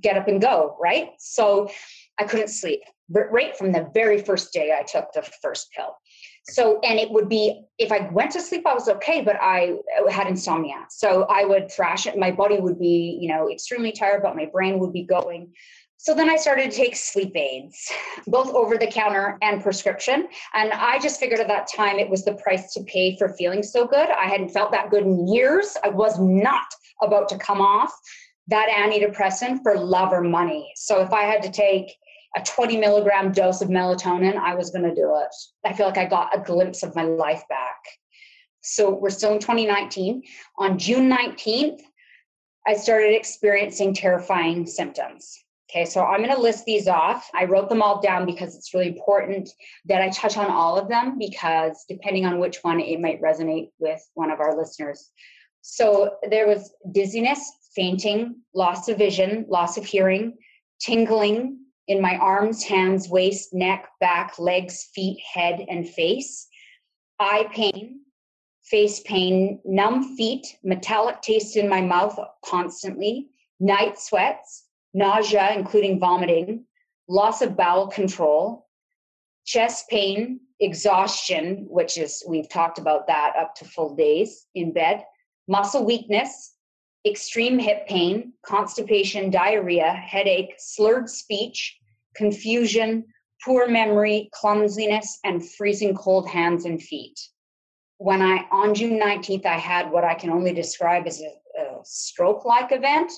[0.00, 1.10] get up and go, right?
[1.18, 1.68] So
[2.20, 5.96] I couldn't sleep right from the very first day I took the first pill.
[6.48, 9.74] So, and it would be if I went to sleep, I was okay, but I
[10.10, 10.86] had insomnia.
[10.90, 12.16] So I would thrash it.
[12.16, 15.52] My body would be, you know, extremely tired, but my brain would be going.
[15.96, 17.92] So then I started to take sleep aids,
[18.26, 20.28] both over the counter and prescription.
[20.54, 23.62] And I just figured at that time it was the price to pay for feeling
[23.62, 24.08] so good.
[24.08, 25.76] I hadn't felt that good in years.
[25.84, 26.66] I was not
[27.02, 27.92] about to come off
[28.48, 30.72] that antidepressant for love or money.
[30.74, 31.94] So if I had to take
[32.36, 35.34] a 20 milligram dose of melatonin, I was going to do it.
[35.64, 37.78] I feel like I got a glimpse of my life back.
[38.62, 40.22] So we're still in 2019.
[40.58, 41.80] On June 19th,
[42.66, 45.38] I started experiencing terrifying symptoms.
[45.70, 47.30] Okay, so I'm going to list these off.
[47.32, 49.48] I wrote them all down because it's really important
[49.86, 53.70] that I touch on all of them because depending on which one, it might resonate
[53.78, 55.10] with one of our listeners.
[55.62, 60.38] So there was dizziness, fainting, loss of vision, loss of hearing,
[60.80, 61.59] tingling
[61.90, 66.46] in my arms, hands, waist, neck, back, legs, feet, head, and face,
[67.18, 68.02] eye pain,
[68.62, 76.64] face pain, numb feet, metallic taste in my mouth constantly, night sweats nausea, including vomiting,
[77.08, 78.68] loss of bowel control,
[79.44, 85.04] chest pain, exhaustion, which is, we've talked about that up to full days in bed,
[85.48, 86.54] muscle weakness,
[87.04, 91.79] extreme hip pain, constipation, diarrhea, headache, slurred speech,
[92.14, 93.04] confusion,
[93.44, 97.18] poor memory, clumsiness, and freezing cold hands and feet.
[97.98, 101.80] When I, on June 19th, I had what I can only describe as a, a
[101.84, 103.12] stroke like event.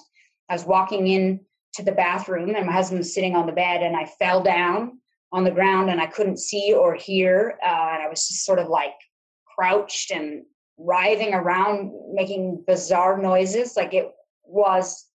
[0.48, 1.40] I was walking in
[1.74, 4.98] to the bathroom and my husband was sitting on the bed and I fell down
[5.33, 7.59] on the ground and I couldn't see or hear.
[7.64, 8.94] Uh, and I was just sort of like
[9.57, 10.42] crouched and
[10.76, 13.76] writhing around, making bizarre noises.
[13.76, 14.11] Like it
[14.44, 15.09] was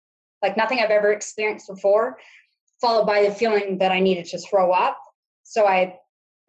[0.43, 2.19] like nothing I've ever experienced before,
[2.85, 4.99] followed by the feeling that I needed to throw up.
[5.43, 5.99] So I,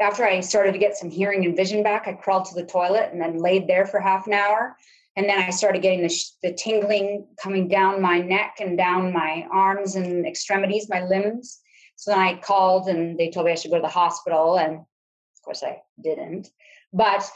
[0.02, 3.10] after I started to get some hearing and vision back, I crawled to the toilet
[3.12, 4.76] and then laid there for half an hour
[5.16, 9.14] and then I started getting the, sh- the tingling coming down my neck and down
[9.14, 11.62] my arms and extremities, my limbs.
[11.96, 14.76] So then I called and they told me I should go to the hospital, and
[14.76, 16.50] of course I didn't.
[16.92, 17.30] But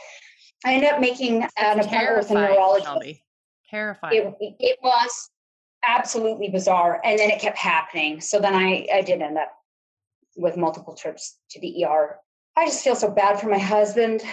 [0.66, 3.22] I ended up making an appointment with a neurologist.
[3.70, 4.36] Terrifying.
[4.42, 5.30] It, it was
[5.84, 8.22] absolutely bizarre, and then it kept happening.
[8.22, 9.52] So then I I did end up
[10.36, 12.18] with multiple trips to the ER.
[12.56, 14.24] I just feel so bad for my husband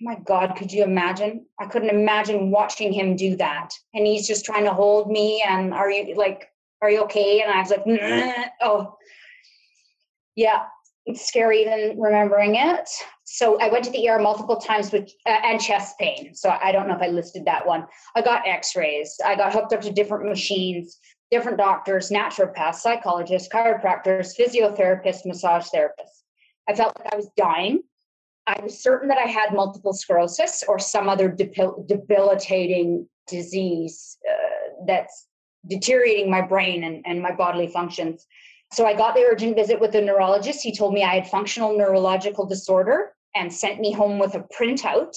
[0.00, 1.46] my God, could you imagine?
[1.58, 3.70] I couldn't imagine watching him do that.
[3.94, 6.48] And he's just trying to hold me and are you like,
[6.80, 7.42] are you okay?
[7.42, 7.84] And I was like,
[8.62, 8.96] oh,
[10.36, 10.64] yeah,
[11.06, 12.88] it's scary even remembering it.
[13.24, 16.34] So I went to the ER multiple times with uh, and chest pain.
[16.34, 17.86] So I don't know if I listed that one.
[18.14, 19.18] I got X-rays.
[19.24, 20.98] I got hooked up to different machines,
[21.30, 26.24] different doctors, naturopaths, psychologists, chiropractors, physiotherapists, massage therapists.
[26.68, 27.82] I felt like I was dying.
[28.46, 35.28] I was certain that I had multiple sclerosis or some other debilitating disease uh, that's
[35.68, 38.26] deteriorating my brain and, and my bodily functions.
[38.72, 40.62] So I got the urgent visit with the neurologist.
[40.62, 45.16] He told me I had functional neurological disorder and sent me home with a printout.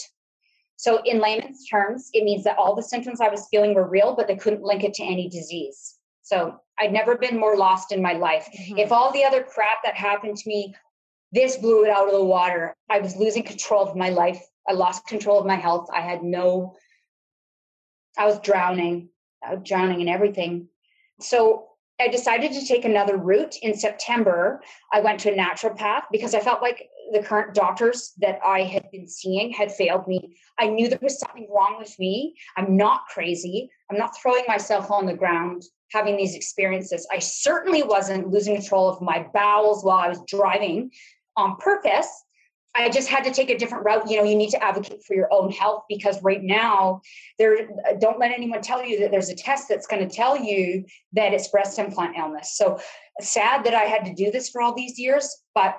[0.76, 4.16] So, in layman's terms, it means that all the symptoms I was feeling were real,
[4.16, 6.00] but they couldn't link it to any disease.
[6.24, 8.50] So, I'd never been more lost in my life.
[8.52, 8.80] Mm-hmm.
[8.80, 10.74] If all the other crap that happened to me
[11.34, 12.76] this blew it out of the water.
[12.90, 14.40] I was losing control of my life.
[14.70, 15.90] I lost control of my health.
[15.92, 16.76] I had no,
[18.18, 19.10] I was drowning,
[19.44, 20.70] I was drowning in everything.
[21.20, 21.70] So
[22.04, 24.62] I decided to take another route in September.
[24.92, 28.92] I went to a naturopath because I felt like the current doctors that I had
[28.92, 30.36] been seeing had failed me.
[30.60, 32.36] I knew there was something wrong with me.
[32.58, 33.70] I'm not crazy.
[33.90, 35.64] I'm not throwing myself on the ground
[35.94, 37.08] having these experiences.
[37.10, 40.92] I certainly wasn't losing control of my bowels while I was driving
[41.38, 42.10] on purpose.
[42.76, 44.10] I just had to take a different route.
[44.10, 47.02] You know, you need to advocate for your own health because right now,
[47.38, 50.86] there don't let anyone tell you that there's a test that's going to tell you
[51.14, 52.58] that it's breast implant illness.
[52.58, 52.80] So
[53.22, 55.78] sad that I had to do this for all these years, but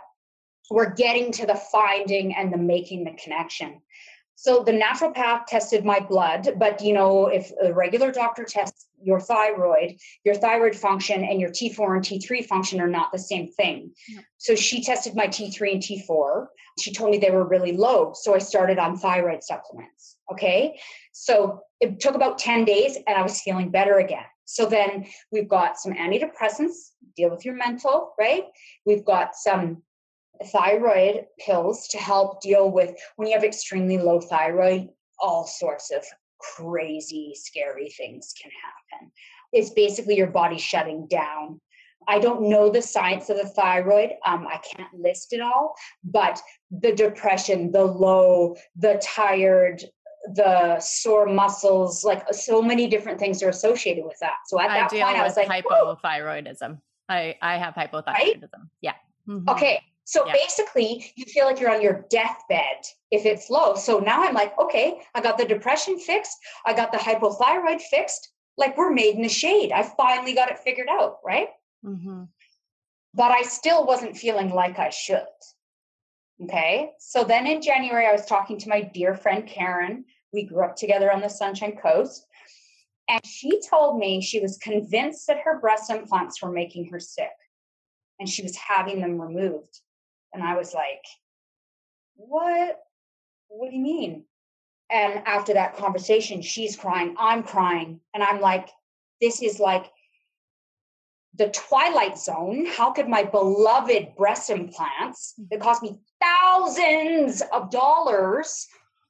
[0.70, 3.80] we're getting to the finding and the making the connection.
[4.36, 9.20] So the naturopath tested my blood, but you know, if a regular doctor tests your
[9.20, 13.92] thyroid, your thyroid function and your T4 and T3 function are not the same thing.
[14.08, 14.20] Yeah.
[14.38, 16.46] So she tested my T3 and T4.
[16.80, 18.12] She told me they were really low.
[18.14, 20.16] So I started on thyroid supplements.
[20.32, 20.78] Okay.
[21.12, 24.24] So it took about 10 days and I was feeling better again.
[24.46, 28.44] So then we've got some antidepressants, deal with your mental, right?
[28.84, 29.82] We've got some
[30.46, 36.04] thyroid pills to help deal with when you have extremely low thyroid, all sorts of
[36.56, 39.10] crazy, scary things can happen.
[39.52, 41.60] It's basically your body shutting down.
[42.06, 44.10] I don't know the science of the thyroid.
[44.26, 49.82] Um, I can't list it all, but the depression, the low, the tired,
[50.34, 54.36] the sore muscles, like so many different things are associated with that.
[54.46, 56.78] So at I that point, I was like, hypothyroidism.
[57.08, 58.06] I, I have hypothyroidism.
[58.06, 58.42] Right?
[58.80, 58.94] Yeah.
[59.28, 59.48] Mm-hmm.
[59.50, 59.80] Okay.
[60.04, 60.32] So yeah.
[60.32, 63.74] basically, you feel like you're on your deathbed if it's low.
[63.74, 66.36] So now I'm like, okay, I got the depression fixed,
[66.66, 68.30] I got the hypothyroid fixed.
[68.56, 69.72] Like we're made in the shade.
[69.72, 71.48] I finally got it figured out, right?
[71.84, 72.24] Mm-hmm.
[73.14, 75.26] But I still wasn't feeling like I should.
[76.42, 76.90] Okay.
[76.98, 80.04] So then in January, I was talking to my dear friend Karen.
[80.32, 82.26] We grew up together on the Sunshine Coast.
[83.08, 87.30] And she told me she was convinced that her breast implants were making her sick
[88.18, 89.80] and she was having them removed.
[90.34, 91.04] And I was like,
[92.16, 92.80] what?
[93.48, 94.24] What do you mean?
[94.90, 98.00] And after that conversation, she's crying, I'm crying.
[98.12, 98.68] And I'm like,
[99.20, 99.86] this is like
[101.36, 102.66] the twilight zone.
[102.66, 105.48] How could my beloved breast implants mm.
[105.50, 108.66] that cost me thousands of dollars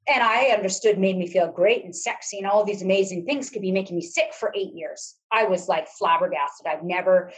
[0.06, 3.62] and I understood made me feel great and sexy and all these amazing things could
[3.62, 5.14] be making me sick for eight years.
[5.32, 6.66] I was like flabbergasted.
[6.66, 7.32] I've never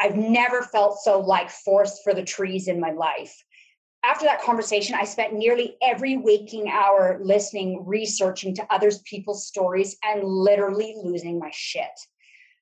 [0.00, 3.34] I've never felt so like forced for the trees in my life.
[4.04, 9.96] After that conversation, I spent nearly every waking hour listening, researching to others people's stories,
[10.04, 11.90] and literally losing my shit.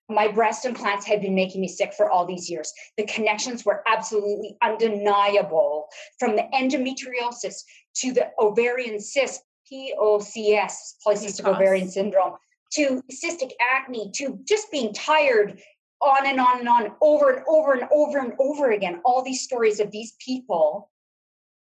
[0.09, 2.73] My breast implants had been making me sick for all these years.
[2.97, 7.63] The connections were absolutely undeniable from the endometriosis
[7.97, 12.35] to the ovarian cyst, POCS, polycystic ovarian syndrome,
[12.75, 15.61] to cystic acne, to just being tired
[16.07, 19.43] on and on and on, over and over and over and over again, all these
[19.43, 20.91] stories of these people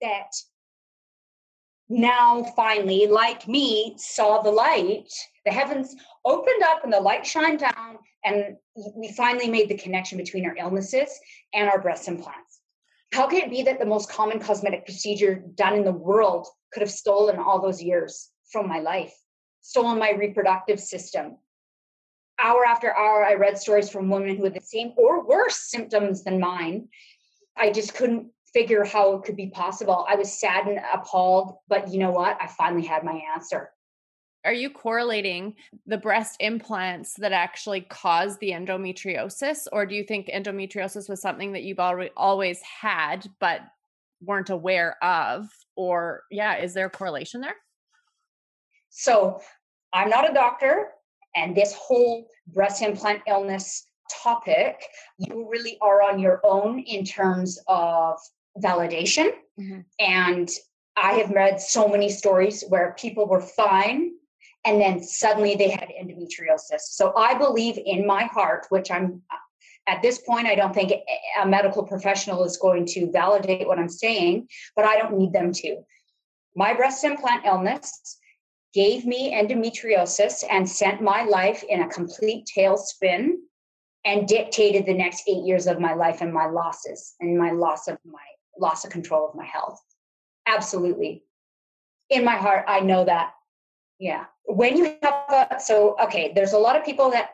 [0.02, 0.32] that
[1.90, 5.08] now finally, like me, saw the light.
[5.46, 5.96] The heavens
[6.26, 8.56] opened up and the light shined down, and
[8.96, 11.10] we finally made the connection between our illnesses
[11.54, 12.60] and our breast implants.
[13.14, 16.82] How can it be that the most common cosmetic procedure done in the world could
[16.82, 19.14] have stolen all those years from my life,
[19.62, 21.38] stolen my reproductive system,
[22.40, 26.24] hour after hour, I read stories from women who had the same or worse symptoms
[26.24, 26.88] than mine.
[27.58, 30.06] I just couldn't figure how it could be possible.
[30.08, 32.38] I was sad and appalled, but you know what?
[32.42, 33.72] I finally had my answer.
[34.46, 35.56] Are you correlating
[35.88, 41.52] the breast implants that actually caused the endometriosis, or do you think endometriosis was something
[41.54, 43.62] that you've always had but
[44.22, 45.48] weren't aware of?
[45.76, 47.56] Or, yeah, is there a correlation there?
[48.90, 49.42] So,
[49.92, 50.90] I'm not a doctor
[51.36, 54.84] and this whole breast implant illness topic,
[55.18, 58.18] you really are on your own in terms of
[58.64, 59.32] validation.
[59.60, 59.80] Mm-hmm.
[60.00, 60.50] And
[60.96, 64.12] I have read so many stories where people were fine
[64.66, 66.82] and then suddenly they had endometriosis.
[66.82, 69.22] So I believe in my heart, which I'm
[69.88, 70.92] at this point, I don't think
[71.40, 75.52] a medical professional is going to validate what I'm saying, but I don't need them
[75.54, 75.78] to.
[76.56, 78.18] My breast implant illness
[78.76, 83.30] gave me endometriosis and sent my life in a complete tailspin
[84.04, 87.88] and dictated the next eight years of my life and my losses and my loss
[87.88, 88.20] of my
[88.60, 89.82] loss of control of my health.
[90.46, 91.24] Absolutely.
[92.10, 93.32] In my heart, I know that.
[93.98, 94.26] Yeah.
[94.44, 97.32] When you have a, so, okay, there's a lot of people that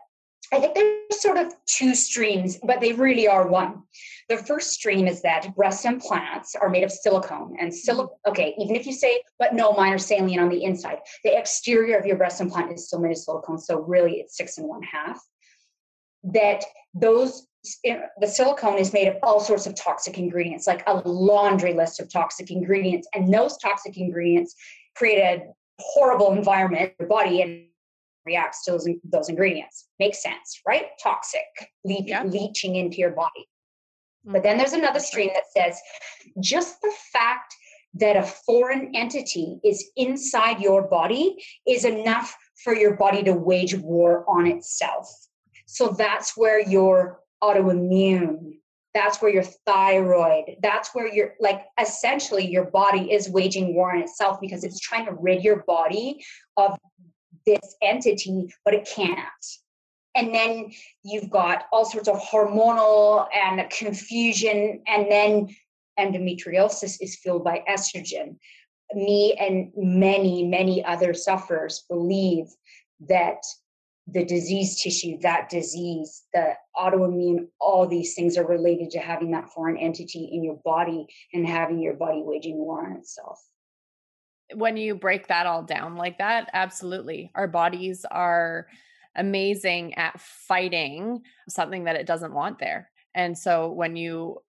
[0.52, 3.84] I think there's sort of two streams, but they really are one.
[4.28, 8.16] The first stream is that breast implants are made of silicone and silicone.
[8.26, 8.32] Mm-hmm.
[8.32, 10.98] Okay, even if you say, but no, mine are saline on the inside.
[11.24, 14.58] The exterior of your breast implant is still made of silicone, so really it's six
[14.58, 15.22] and one half.
[16.24, 17.48] That those
[17.84, 22.12] the silicone is made of all sorts of toxic ingredients, like a laundry list of
[22.12, 23.08] toxic ingredients.
[23.14, 24.56] And those toxic ingredients
[24.96, 25.44] create a
[25.78, 27.66] horrible environment in your body and
[28.26, 29.88] reacts to those, those ingredients.
[30.00, 30.88] Makes sense, right?
[31.02, 31.42] Toxic,
[31.84, 32.24] le- yeah.
[32.24, 33.48] leaching into your body.
[34.26, 34.34] Mm-hmm.
[34.34, 35.80] But then there's another stream that says
[36.40, 37.54] just the fact
[37.94, 43.76] that a foreign entity is inside your body is enough for your body to wage
[43.76, 45.10] war on itself.
[45.66, 48.54] So that's where your autoimmune,
[48.94, 54.02] that's where your thyroid, that's where you're like essentially your body is waging war on
[54.02, 56.24] itself because it's trying to rid your body
[56.58, 56.78] of
[57.46, 59.18] this entity, but it can't.
[60.16, 60.72] And then
[61.04, 65.56] you've got all sorts of hormonal and confusion, and then
[66.00, 68.38] endometriosis is fueled by estrogen.
[68.94, 72.48] Me and many, many other sufferers believe
[73.08, 73.42] that
[74.08, 79.50] the disease tissue, that disease, the autoimmune, all these things are related to having that
[79.50, 83.40] foreign entity in your body and having your body waging war on itself.
[84.54, 87.32] When you break that all down like that, absolutely.
[87.36, 88.68] Our bodies are
[89.16, 92.90] amazing at fighting something that it doesn't want there.
[93.14, 94.42] And so when you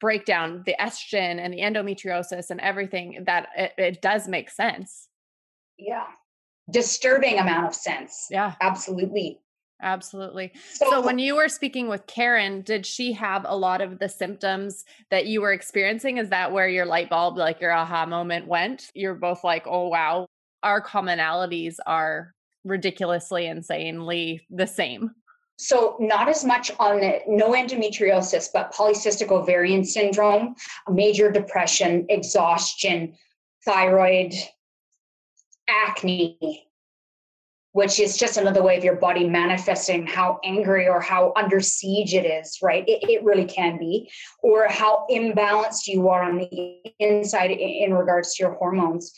[0.00, 5.08] break down the estrogen and the endometriosis and everything, that it, it does make sense.
[5.78, 6.06] Yeah.
[6.70, 8.26] Disturbing amount of sense.
[8.30, 8.54] Yeah.
[8.60, 9.40] Absolutely.
[9.80, 10.52] Absolutely.
[10.72, 14.08] So, so, when you were speaking with Karen, did she have a lot of the
[14.08, 16.18] symptoms that you were experiencing?
[16.18, 18.90] Is that where your light bulb, like your aha moment went?
[18.94, 20.26] You're both like, oh, wow,
[20.64, 25.12] our commonalities are ridiculously, insanely the same.
[25.58, 30.54] So, not as much on the, no endometriosis, but polycystic ovarian syndrome,
[30.88, 33.14] major depression, exhaustion,
[33.64, 34.34] thyroid,
[35.68, 36.67] acne,
[37.72, 42.14] which is just another way of your body manifesting how angry or how under siege
[42.14, 42.84] it is, right?
[42.88, 44.10] It, it really can be,
[44.42, 49.12] or how imbalanced you are on the inside in, regards to your hormones.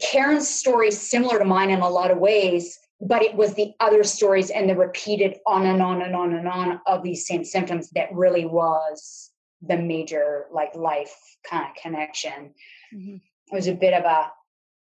[0.00, 3.72] Karen's story is similar to mine in a lot of ways, but it was the
[3.78, 7.44] other stories and the repeated on and on and on and on of these same
[7.44, 9.30] symptoms that really was
[9.60, 11.14] the major like life
[11.48, 12.54] kind of connection.
[12.92, 13.16] Mm-hmm.
[13.16, 14.32] It was a bit of a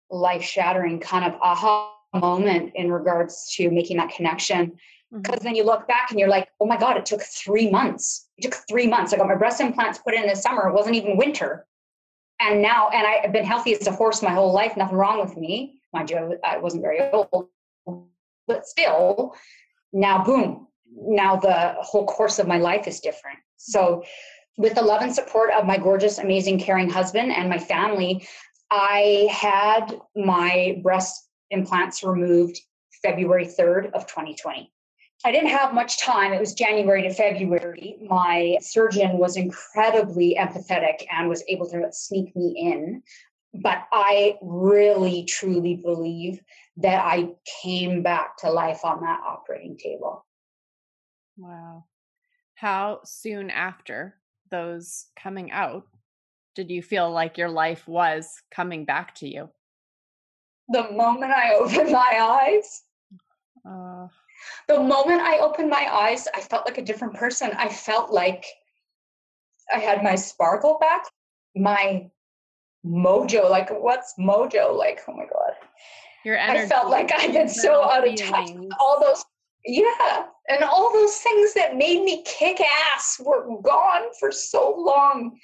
[0.10, 4.74] life shattering kind of aha moment in regards to making that connection.
[5.12, 5.44] Because mm-hmm.
[5.46, 8.28] then you look back and you're like, oh my God, it took three months.
[8.38, 9.14] It took three months.
[9.14, 10.68] I got my breast implants put in the summer.
[10.68, 11.66] It wasn't even winter
[12.40, 15.36] and now and i've been healthy as a horse my whole life nothing wrong with
[15.38, 17.48] me mind you i wasn't very old
[18.48, 19.36] but still
[19.94, 24.04] now boom now the whole course of my life is different so
[24.58, 28.26] with the love and support of my gorgeous amazing caring husband and my family
[28.72, 32.60] i had my breast implants removed
[33.02, 34.72] february 3rd of 2020
[35.26, 36.32] I didn't have much time.
[36.32, 37.98] It was January to February.
[38.08, 43.04] My surgeon was incredibly empathetic and was able to sneak me in.
[43.54, 46.40] But I really, truly believe
[46.78, 47.32] that I
[47.62, 50.26] came back to life on that operating table.
[51.36, 51.86] Wow.
[52.54, 54.16] How soon after
[54.52, 55.84] those coming out
[56.56, 59.50] did you feel like your life was coming back to you?
[60.70, 62.84] The moment I opened my eyes.
[63.66, 64.08] Uh,
[64.68, 67.52] the moment I opened my eyes, I felt like a different person.
[67.58, 68.46] I felt like
[69.74, 71.04] I had my sparkle back,
[71.56, 72.10] my
[72.86, 73.50] mojo.
[73.50, 74.76] Like, what's mojo?
[74.76, 75.54] Like, oh my God.
[76.26, 76.66] Your energy.
[76.66, 78.52] I felt like I had so out of touch.
[78.80, 79.24] All those,
[79.66, 80.26] yeah.
[80.50, 82.62] And all those things that made me kick
[82.96, 85.38] ass were gone for so long.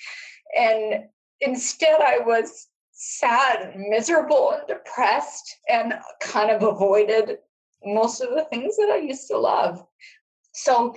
[0.58, 1.06] And
[1.42, 7.38] instead, I was sad and miserable and depressed and kind of avoided
[7.84, 9.86] most of the things that I used to love.
[10.54, 10.96] So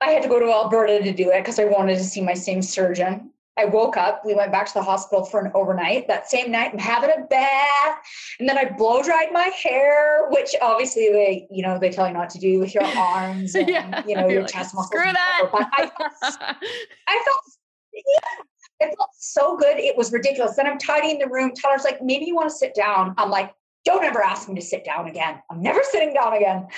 [0.00, 2.34] I had to go to Alberta to do it because I wanted to see my
[2.34, 3.30] same surgeon.
[3.56, 6.08] I woke up, we went back to the hospital for an overnight.
[6.08, 7.98] That same night, I'm having a bath.
[8.40, 12.14] And then I blow dried my hair, which obviously they, you know, they tell you
[12.14, 14.88] not to do with your arms and, yeah, you know, your like, chest muscles.
[14.88, 15.48] Screw that.
[15.52, 15.90] But I
[17.06, 17.42] I felt,
[17.92, 18.44] yeah,
[18.88, 19.78] it felt so good.
[19.78, 20.56] It was ridiculous.
[20.56, 21.52] Then I'm tidying the room.
[21.54, 23.14] Tyler's like, maybe you want to sit down.
[23.18, 23.52] I'm like,
[23.84, 25.40] don't ever ask me to sit down again.
[25.50, 26.68] I'm never sitting down again.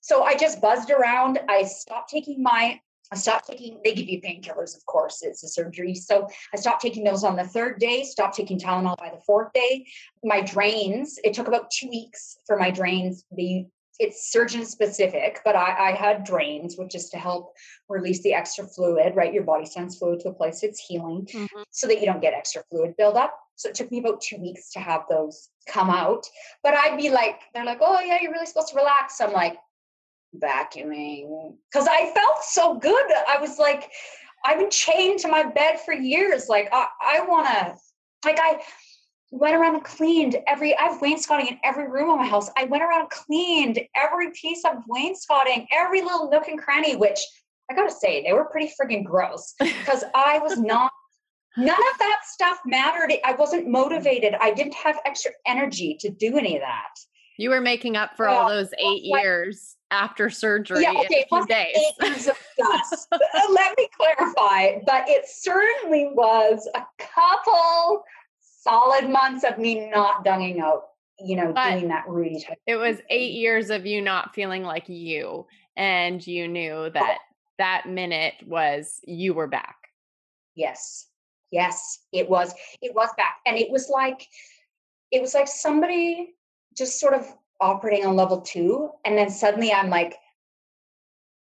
[0.00, 1.38] So I just buzzed around.
[1.48, 2.80] I stopped taking my,
[3.12, 5.94] I stopped taking, they give you painkillers, of course, it's a surgery.
[5.94, 9.52] So I stopped taking those on the third day, stopped taking Tylenol by the fourth
[9.52, 9.86] day.
[10.24, 13.24] My drains, it took about two weeks for my drains.
[13.36, 13.66] They
[14.00, 17.52] it's surgeon specific, but I, I, had drains, which is to help
[17.88, 19.32] release the extra fluid, right?
[19.32, 21.62] Your body sends fluid to a place it's healing mm-hmm.
[21.70, 23.38] so that you don't get extra fluid buildup.
[23.56, 26.26] So it took me about two weeks to have those come out.
[26.62, 29.20] But I'd be like, they're like, oh, yeah, you're really supposed to relax.
[29.20, 29.58] I'm like,
[30.36, 33.06] vacuuming because I felt so good.
[33.28, 33.90] I was like,
[34.44, 36.48] I've been chained to my bed for years.
[36.48, 37.76] Like, I, I want to,
[38.24, 38.60] like, I
[39.30, 42.50] went around and cleaned every, I have wainscoting in every room of my house.
[42.56, 47.20] I went around and cleaned every piece of wainscoting, every little nook and cranny, which
[47.70, 50.90] I gotta say, they were pretty friggin' gross because I was not
[51.56, 53.12] none of that stuff mattered.
[53.24, 54.34] I wasn't motivated.
[54.40, 56.88] I didn't have extra energy to do any of that.
[57.38, 61.74] You were making up for all those eight years after surgery yeah, okay, in days.
[61.74, 63.08] Eight years of dust.
[63.50, 64.80] Let me clarify.
[64.86, 68.04] But it certainly was a couple
[68.62, 70.88] solid months of me not dunging out,
[71.18, 72.58] you know, but doing that Rudy type.
[72.66, 75.46] It was eight years of you not feeling like you.
[75.76, 77.18] And you knew that
[77.58, 79.76] that minute was you were back.
[80.54, 81.06] Yes.
[81.50, 82.54] Yes, it was.
[82.82, 83.38] It was back.
[83.46, 84.26] And it was like,
[85.10, 86.34] it was like somebody
[86.76, 87.26] just sort of
[87.60, 88.90] operating on level two.
[89.04, 90.16] And then suddenly I'm like,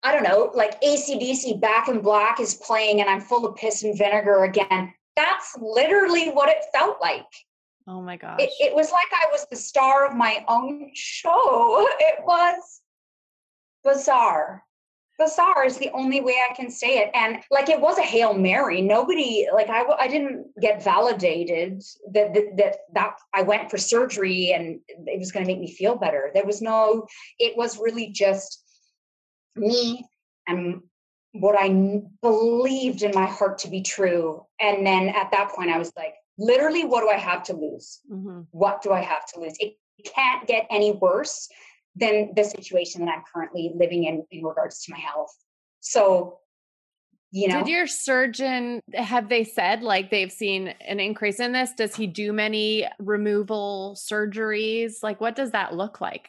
[0.02, 3.82] I don't know, like AC/DC Back in Black is playing and I'm full of piss
[3.82, 4.92] and vinegar again.
[5.16, 7.26] That's literally what it felt like.
[7.88, 8.40] Oh my gosh.
[8.40, 11.88] It, it was like I was the star of my own show.
[12.00, 12.82] It was
[13.84, 14.64] bizarre
[15.18, 17.10] bizarre is the only way I can say it.
[17.14, 18.82] And like it was a hail mary.
[18.82, 24.52] Nobody like I I didn't get validated that that that, that I went for surgery
[24.52, 26.30] and it was going to make me feel better.
[26.34, 27.06] There was no.
[27.38, 28.62] It was really just
[29.54, 30.06] me
[30.46, 30.82] and
[31.40, 31.68] what I
[32.22, 34.44] believed in my heart to be true.
[34.60, 38.00] And then at that point, I was like, literally, what do I have to lose?
[38.10, 38.42] Mm-hmm.
[38.50, 39.54] What do I have to lose?
[39.58, 41.48] It can't get any worse
[41.94, 45.34] than the situation that I'm currently living in in regards to my health.
[45.80, 46.38] So,
[47.30, 47.58] you know.
[47.60, 51.72] Did your surgeon have they said like they've seen an increase in this?
[51.72, 54.96] Does he do many removal surgeries?
[55.02, 56.28] Like what does that look like?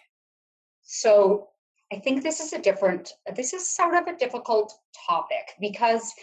[0.83, 1.49] So,
[1.91, 4.73] I think this is a different this is sort of a difficult
[5.07, 6.13] topic because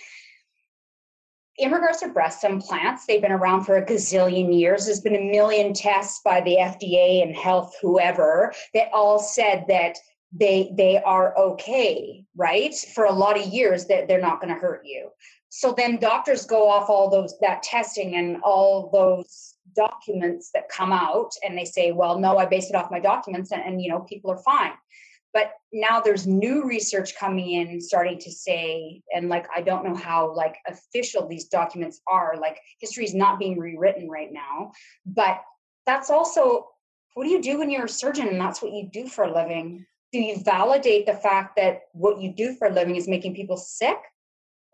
[1.57, 4.87] in regards to breast implants, they've been around for a gazillion years.
[4.87, 9.97] There's been a million tests by the FDA and health, whoever, that all said that
[10.33, 12.75] they they are okay, right?
[12.95, 15.11] For a lot of years that they're not going to hurt you.
[15.49, 20.93] So then doctors go off all those that testing and all those documents that come
[20.93, 23.89] out and they say, well, no, I based it off my documents and, and you
[23.89, 24.73] know, people are fine
[25.35, 29.95] but now there's new research coming in starting to say and like i don't know
[29.95, 34.71] how like official these documents are like history is not being rewritten right now
[35.05, 35.43] but
[35.87, 36.69] that's also
[37.15, 39.33] what do you do when you're a surgeon and that's what you do for a
[39.33, 39.87] living?
[40.13, 43.57] Do you validate the fact that what you do for a living is making people
[43.57, 43.99] sick?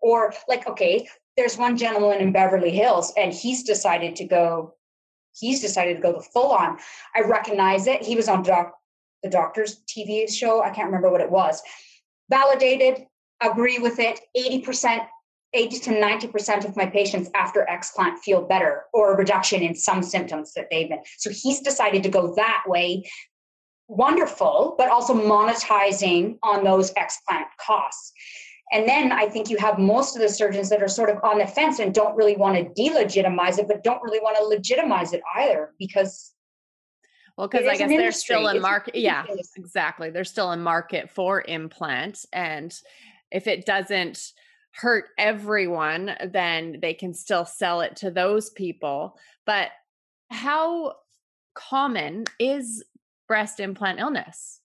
[0.03, 1.07] Or like okay
[1.37, 4.75] there's one gentleman in beverly hills and he's decided to go
[5.39, 6.79] he's decided to go the full on.
[7.15, 8.03] I recognize it.
[8.03, 8.75] He was on doc
[9.23, 10.63] the doctor's TV show.
[10.63, 11.63] I can't remember what it was.
[12.29, 13.07] Validated,
[13.43, 14.21] agree with it.
[14.37, 15.07] 80%,
[15.53, 20.03] 80 to 90% of my patients after explant feel better or a reduction in some
[20.03, 21.03] symptoms that they've been.
[21.19, 23.05] So he's decided to go that way.
[23.89, 28.13] Wonderful, but also monetizing on those explant costs.
[28.73, 31.39] And then I think you have most of the surgeons that are sort of on
[31.39, 35.13] the fence and don't really want to delegitimize it, but don't really want to legitimize
[35.13, 36.33] it either because
[37.41, 38.95] well, because I guess there's still a market.
[38.97, 39.25] Yeah,
[39.57, 40.11] exactly.
[40.11, 42.27] There's still a market for implants.
[42.35, 42.71] And
[43.33, 44.35] if it doesn't
[44.73, 49.17] hurt everyone, then they can still sell it to those people.
[49.47, 49.71] But
[50.29, 50.97] how
[51.55, 52.85] common is
[53.27, 54.61] breast implant illness?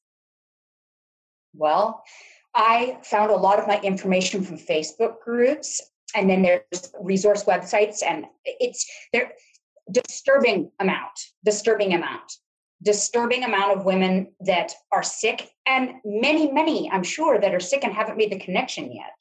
[1.53, 2.03] Well,
[2.53, 5.81] I found a lot of my information from Facebook groups
[6.13, 9.31] and then there's resource websites and it's there
[9.91, 11.11] disturbing amount
[11.43, 12.37] disturbing amount
[12.83, 17.83] disturbing amount of women that are sick and many many i'm sure that are sick
[17.83, 19.13] and haven't made the connection yet.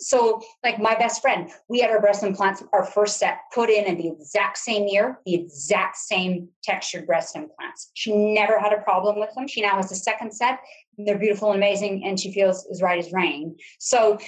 [0.00, 3.84] So like my best friend we had our breast implants our first set put in
[3.84, 7.90] in the exact same year the exact same textured breast implants.
[7.94, 9.46] She never had a problem with them.
[9.46, 10.60] She now has a second set.
[10.98, 13.56] They're beautiful and amazing and she feels as right as rain.
[13.78, 14.18] So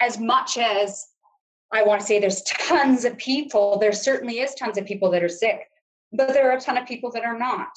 [0.00, 1.06] as much as
[1.72, 5.22] i want to say there's tons of people there certainly is tons of people that
[5.22, 5.60] are sick
[6.12, 7.70] but there are a ton of people that are not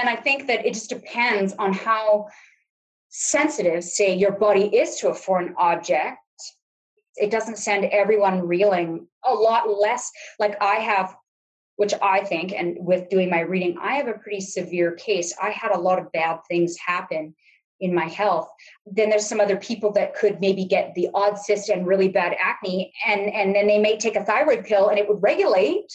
[0.00, 2.28] and I think that it just depends on how
[3.08, 6.18] sensitive, say, your body is to a foreign object.
[7.16, 10.10] It doesn't send everyone reeling a lot less.
[10.38, 11.16] Like I have,
[11.76, 15.34] which I think, and with doing my reading, I have a pretty severe case.
[15.42, 17.34] I had a lot of bad things happen
[17.80, 18.48] in my health
[18.86, 22.34] then there's some other people that could maybe get the odd cyst and really bad
[22.40, 25.86] acne and and then they may take a thyroid pill and it would regulate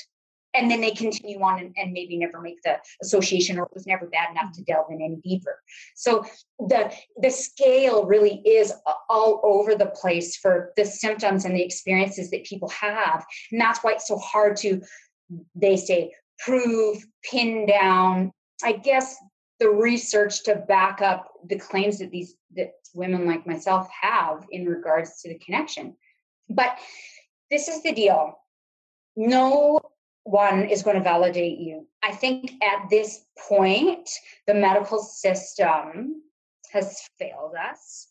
[0.54, 3.88] and then they continue on and, and, maybe never make the association or it was
[3.88, 5.62] never bad enough to delve in any deeper.
[5.96, 6.26] So
[6.60, 8.74] the the scale really is
[9.10, 13.26] all over the place for the symptoms and the experiences that people have.
[13.52, 14.82] And that's why it's so hard to
[15.56, 18.32] they say prove pin down.
[18.64, 19.16] I guess
[19.60, 24.66] the research to back up the claims that these that women like myself have in
[24.66, 25.96] regards to the connection.
[26.50, 26.78] But
[27.50, 28.34] this is the deal.
[29.16, 29.80] No
[30.24, 31.88] one is going to validate you.
[32.04, 34.10] I think at this point,
[34.48, 36.22] the medical system
[36.72, 38.08] has failed us.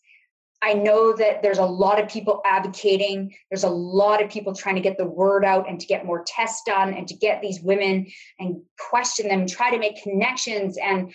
[0.63, 3.33] I know that there's a lot of people advocating.
[3.49, 6.23] There's a lot of people trying to get the word out and to get more
[6.25, 8.05] tests done and to get these women
[8.39, 10.77] and question them, try to make connections.
[10.77, 11.13] And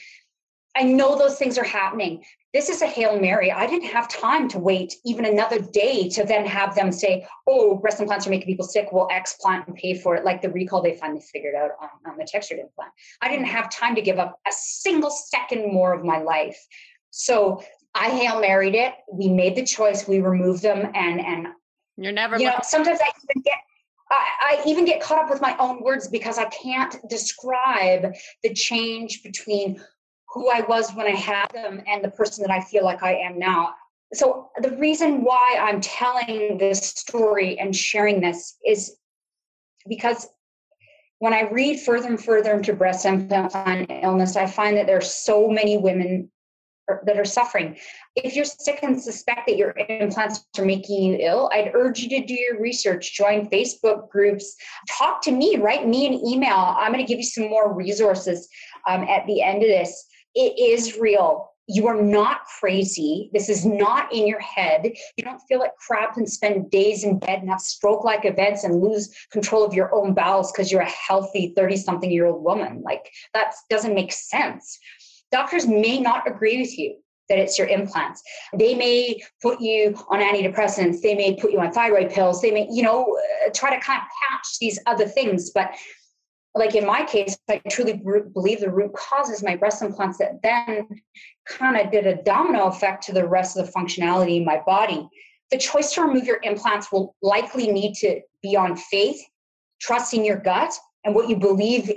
[0.74, 2.24] I know those things are happening.
[2.56, 3.52] This is a Hail Mary.
[3.52, 7.76] I didn't have time to wait even another day to then have them say, oh,
[7.76, 8.88] breast implants are making people sick.
[8.92, 12.16] We'll explant and pay for it, like the recall they finally figured out on, on
[12.16, 12.92] the textured implant.
[13.20, 16.56] I didn't have time to give up a single second more of my life.
[17.10, 17.62] So
[17.94, 18.94] I Hail Married it.
[19.12, 20.08] We made the choice.
[20.08, 20.90] We removed them.
[20.94, 21.48] And, and
[21.98, 23.58] you're never, you know, sometimes I even get,
[24.10, 28.54] I, I, even get caught up with my own words because I can't describe the
[28.54, 29.78] change between
[30.36, 33.14] who I was when I had them and the person that I feel like I
[33.14, 33.74] am now.
[34.12, 38.96] So, the reason why I'm telling this story and sharing this is
[39.88, 40.28] because
[41.18, 45.00] when I read further and further into breast implant illness, I find that there are
[45.00, 46.30] so many women
[47.04, 47.76] that are suffering.
[48.14, 52.08] If you're sick and suspect that your implants are making you ill, I'd urge you
[52.10, 54.54] to do your research, join Facebook groups,
[54.88, 56.76] talk to me, write me an email.
[56.78, 58.48] I'm going to give you some more resources
[58.86, 60.05] um, at the end of this
[60.36, 61.50] it is real.
[61.66, 63.28] You are not crazy.
[63.32, 64.92] This is not in your head.
[65.16, 68.62] You don't feel like crap and spend days in bed and have stroke like events
[68.62, 72.44] and lose control of your own bowels because you're a healthy 30 something year old
[72.44, 72.82] woman.
[72.84, 74.78] Like that doesn't make sense.
[75.32, 78.22] Doctors may not agree with you that it's your implants.
[78.56, 81.00] They may put you on antidepressants.
[81.00, 82.40] They may put you on thyroid pills.
[82.40, 85.50] They may, you know, uh, try to kind of patch these other things.
[85.50, 85.70] But
[86.56, 90.42] like in my case, I truly believe the root cause is my breast implants that
[90.42, 90.88] then
[91.46, 95.06] kind of did a domino effect to the rest of the functionality in my body.
[95.50, 99.20] The choice to remove your implants will likely need to be on faith,
[99.80, 100.72] trusting your gut,
[101.04, 101.92] and what you believe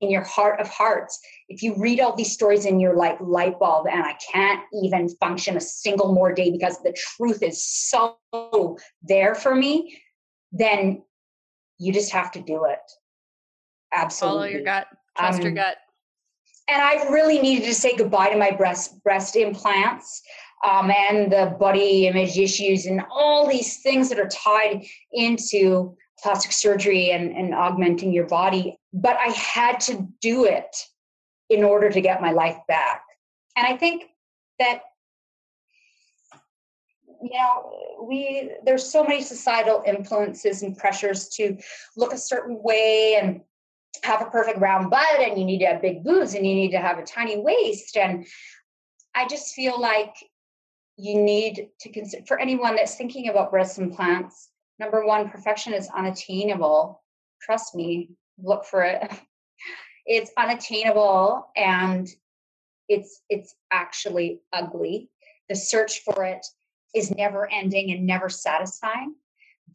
[0.00, 1.20] in your heart of hearts.
[1.48, 5.10] If you read all these stories and you're like light bulb, and I can't even
[5.20, 8.16] function a single more day because the truth is so
[9.02, 10.00] there for me,
[10.50, 11.02] then
[11.78, 12.80] you just have to do it
[13.92, 14.38] absolutely.
[14.38, 14.86] Follow your gut.
[15.16, 15.76] Trust um, your gut.
[16.68, 20.22] And I really needed to say goodbye to my breast breast implants
[20.64, 26.52] um, and the body image issues and all these things that are tied into plastic
[26.52, 28.76] surgery and, and augmenting your body.
[28.92, 30.74] But I had to do it
[31.50, 33.02] in order to get my life back.
[33.56, 34.04] And I think
[34.58, 34.82] that
[37.22, 41.56] you know we there's so many societal influences and pressures to
[41.96, 43.42] look a certain way and
[44.02, 46.70] have a perfect round butt and you need to have big boobs and you need
[46.72, 47.96] to have a tiny waist.
[47.96, 48.26] And
[49.14, 50.14] i just feel like
[50.96, 55.88] you need to consider for anyone that's thinking about breast implants number one perfection is
[55.96, 57.02] unattainable.
[57.40, 59.10] Trust me look for it.
[60.04, 62.08] It's unattainable and
[62.88, 65.10] it's it's actually ugly.
[65.48, 66.44] The search for it
[66.92, 69.14] is never ending and never satisfying.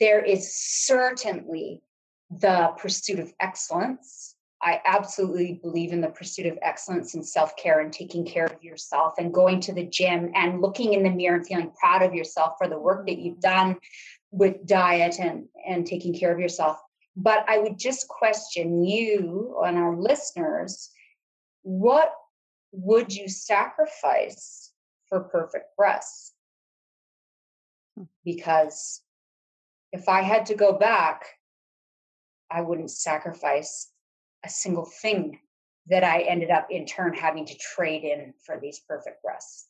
[0.02, 1.82] There is certainly
[2.30, 4.36] the pursuit of excellence.
[4.62, 8.64] I absolutely believe in the pursuit of excellence and self care and taking care of
[8.64, 12.14] yourself and going to the gym and looking in the mirror and feeling proud of
[12.14, 13.78] yourself for the work that you've done
[14.32, 16.80] with diet and, and taking care of yourself.
[17.16, 20.90] But I would just question you and our listeners
[21.64, 22.14] what
[22.72, 24.72] would you sacrifice
[25.10, 26.34] for perfect breasts?
[27.98, 28.04] Hmm.
[28.24, 29.02] Because
[29.92, 31.26] if I had to go back,
[32.52, 33.92] I wouldn't sacrifice
[34.46, 35.40] a single thing
[35.90, 39.68] that I ended up in turn having to trade in for these perfect breasts.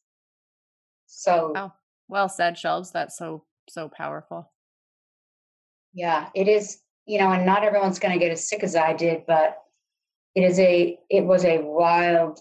[1.06, 1.72] So, oh,
[2.08, 2.92] well said, Shelves.
[2.92, 4.52] That's so, so powerful.
[5.94, 8.94] Yeah, it is, you know, and not everyone's going to get as sick as I
[8.94, 9.58] did, but
[10.36, 12.40] it is a, it was a wild,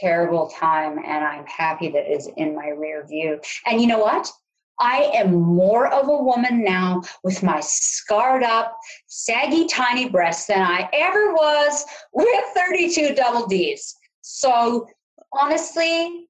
[0.00, 0.98] terrible time.
[0.98, 3.40] And I'm happy that is in my rear view.
[3.66, 4.30] And you know what?
[4.78, 10.60] I am more of a woman now with my scarred up, saggy, tiny breasts than
[10.60, 13.94] I ever was with 32 double D's.
[14.20, 14.86] So
[15.32, 16.28] honestly,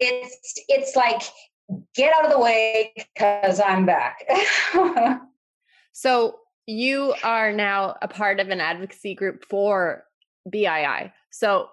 [0.00, 1.22] it's it's like
[1.94, 4.24] get out of the way because I'm back.
[5.92, 6.36] so
[6.66, 10.04] you are now a part of an advocacy group for
[10.50, 11.12] BII.
[11.30, 11.70] So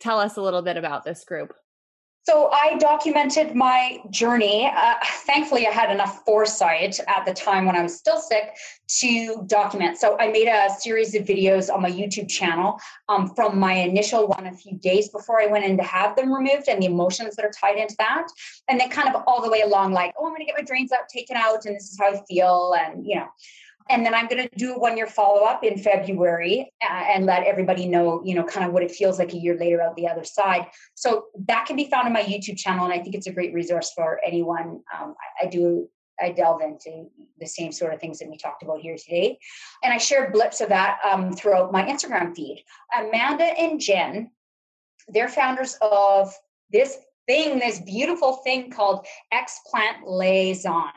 [0.00, 1.54] tell us a little bit about this group.
[2.24, 4.70] So I documented my journey.
[4.72, 4.94] Uh,
[5.26, 8.54] thankfully, I had enough foresight at the time when I was still sick
[9.00, 9.98] to document.
[9.98, 14.28] So I made a series of videos on my YouTube channel um, from my initial
[14.28, 17.34] one a few days before I went in to have them removed and the emotions
[17.34, 18.28] that are tied into that.
[18.68, 20.64] And then kind of all the way along, like, oh, I'm going to get my
[20.64, 22.74] drains out, taken out, and this is how I feel.
[22.78, 23.26] And, you know,
[23.90, 27.26] and then I'm going to do a one year follow up in February uh, and
[27.26, 29.96] let everybody know, you know, kind of what it feels like a year later out
[29.96, 30.66] the other side.
[30.94, 33.52] So that can be found on my YouTube channel, and I think it's a great
[33.52, 34.80] resource for anyone.
[34.98, 35.88] Um, I, I do
[36.20, 37.06] I delve into
[37.40, 39.38] the same sort of things that we talked about here today.
[39.82, 42.64] And I share blips of that um, throughout my Instagram feed.
[42.96, 44.30] Amanda and Jen,
[45.08, 46.32] they're founders of
[46.70, 50.90] this thing, this beautiful thing called Explant Liaison.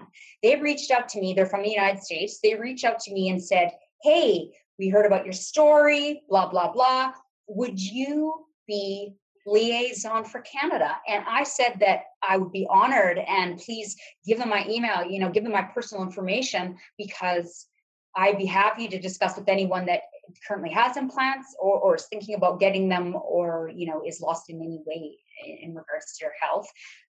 [0.44, 2.40] They reached out to me, they're from the United States.
[2.42, 3.72] They reached out to me and said,
[4.04, 7.14] Hey, we heard about your story, blah, blah, blah.
[7.48, 9.14] Would you be
[9.46, 10.98] liaison for Canada?
[11.08, 13.96] And I said that I would be honored and please
[14.26, 17.68] give them my email, you know, give them my personal information because
[18.16, 20.02] I'd be happy to discuss with anyone that
[20.48, 24.50] currently has implants or, or is thinking about getting them or, you know, is lost
[24.50, 26.68] in any way in regards to your health.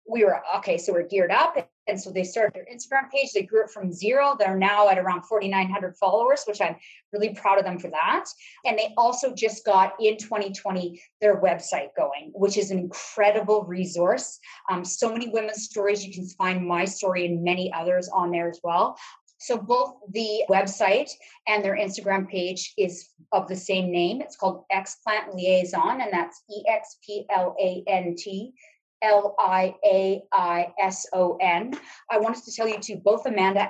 [0.06, 1.56] We were okay, so we're geared up.
[1.86, 3.32] And so they started their Instagram page.
[3.32, 4.36] They grew it from zero.
[4.38, 6.76] They're now at around 4,900 followers, which I'm
[7.12, 8.24] really proud of them for that.
[8.64, 14.38] And they also just got in 2020 their website going, which is an incredible resource.
[14.70, 16.04] Um, so many women's stories.
[16.04, 18.96] You can find my story and many others on there as well.
[19.44, 21.10] So both the website
[21.46, 24.22] and their Instagram page is of the same name.
[24.22, 28.54] It's called Explant Liaison, and that's E X P L A N T
[29.02, 31.78] L I A I S O N.
[32.10, 33.68] I wanted to tell you too, both Amanda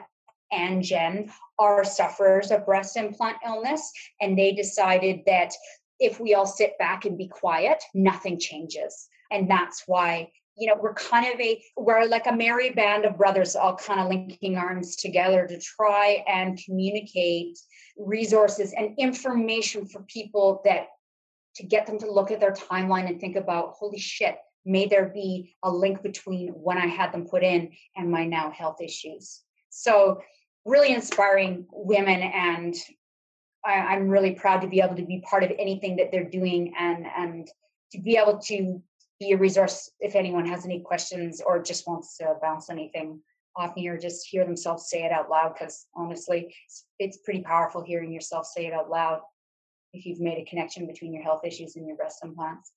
[0.52, 5.52] and Jen are sufferers of breast implant illness, and they decided that
[5.98, 9.08] if we all sit back and be quiet, nothing changes.
[9.32, 13.16] And that's why you know we're kind of a we're like a merry band of
[13.16, 17.58] brothers all kind of linking arms together to try and communicate
[17.98, 20.88] resources and information for people that
[21.56, 25.10] to get them to look at their timeline and think about holy shit may there
[25.12, 29.42] be a link between when i had them put in and my now health issues.
[29.70, 30.20] So
[30.64, 32.74] really inspiring women and
[33.66, 36.74] I, am really proud to be able to be part of anything that they're doing
[36.78, 37.48] and and
[37.92, 38.82] to be able to
[39.20, 43.20] be a resource if anyone has any questions or just wants to bounce anything
[43.56, 47.40] off me or just hear themselves say it out loud because honestly it's, it's pretty
[47.40, 49.20] powerful hearing yourself say it out loud
[49.92, 52.72] if you've made a connection between your health issues and your breast implants.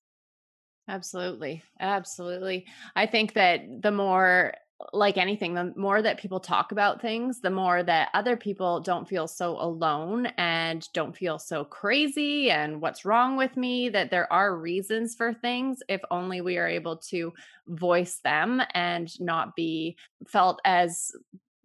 [0.88, 1.64] Absolutely.
[1.80, 2.66] Absolutely.
[2.96, 4.54] I think that the more
[4.94, 9.08] like anything, the more that people talk about things, the more that other people don't
[9.08, 14.32] feel so alone and don't feel so crazy and what's wrong with me, that there
[14.32, 17.34] are reasons for things if only we are able to
[17.68, 19.98] voice them and not be
[20.28, 21.12] felt as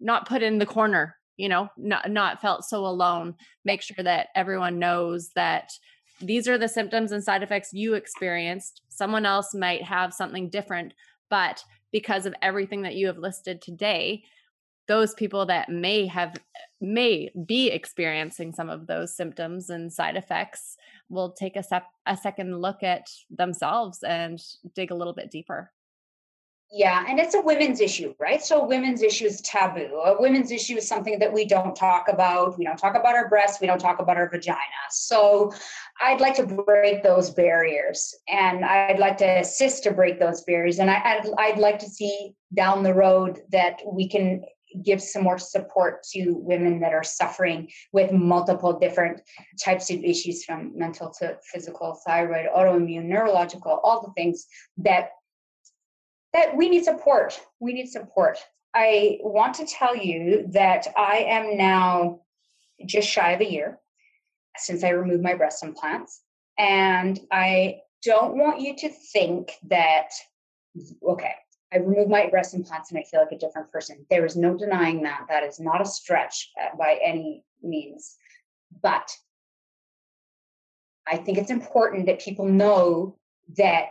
[0.00, 3.34] not put in the corner, you know, not not felt so alone.
[3.64, 5.70] Make sure that everyone knows that
[6.20, 8.82] these are the symptoms and side effects you experienced.
[8.88, 10.94] Someone else might have something different,
[11.32, 14.22] but because of everything that you have listed today
[14.88, 16.36] those people that may have
[16.80, 20.76] may be experiencing some of those symptoms and side effects
[21.08, 24.42] will take a, sep- a second look at themselves and
[24.74, 25.70] dig a little bit deeper
[26.74, 28.42] yeah, and it's a women's issue, right?
[28.42, 30.00] So women's issue is taboo.
[30.06, 32.58] A women's issue is something that we don't talk about.
[32.58, 33.60] We don't talk about our breasts.
[33.60, 34.58] We don't talk about our vagina.
[34.90, 35.52] So
[36.00, 40.78] I'd like to break those barriers, and I'd like to assist to break those barriers.
[40.78, 44.42] And I, would I'd like to see down the road that we can
[44.82, 49.20] give some more support to women that are suffering with multiple different
[49.62, 54.46] types of issues from mental to physical, thyroid, autoimmune, neurological, all the things
[54.78, 55.10] that
[56.32, 57.38] that we need support.
[57.60, 58.38] We need support.
[58.74, 62.20] I want to tell you that I am now
[62.86, 63.78] just shy of a year
[64.56, 66.22] since I removed my breast implants.
[66.58, 70.08] And I don't want you to think that,
[71.06, 71.34] okay,
[71.72, 74.04] I removed my breast implants and I feel like a different person.
[74.10, 75.26] There is no denying that.
[75.28, 78.16] That is not a stretch by any means.
[78.82, 79.10] But
[81.06, 83.16] I think it's important that people know
[83.56, 83.90] that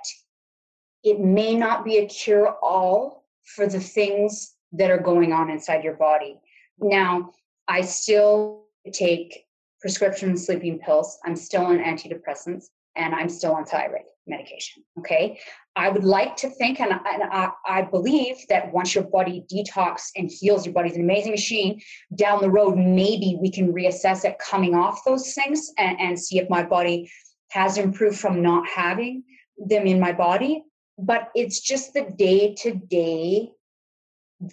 [1.04, 5.84] it may not be a cure all for the things that are going on inside
[5.84, 6.39] your body.
[6.80, 7.32] Now,
[7.68, 9.45] I still take
[9.80, 11.18] prescription sleeping pills.
[11.26, 14.06] I'm still on antidepressants and I'm still on thyroid.
[14.28, 14.84] medication.
[14.99, 15.39] Okay.
[15.76, 20.10] I would like to think, and, and I, I, believe that once your body detox
[20.18, 21.82] and heals, your body's an amazing machine.
[22.16, 26.39] Down the road, maybe we can reassess it coming off those things and, and see
[26.39, 27.10] if my body
[27.52, 29.24] has improved from not having
[29.58, 30.64] them in my body.
[30.98, 33.52] But it's just the day to day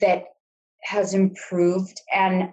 [0.00, 0.24] that
[0.82, 2.00] has improved.
[2.12, 2.52] And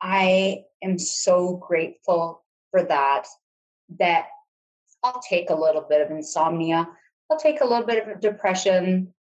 [0.00, 3.26] I am so grateful for that,
[3.98, 4.26] that
[5.02, 6.88] I'll take a little bit of insomnia.
[7.30, 9.12] I'll take a little bit of depression.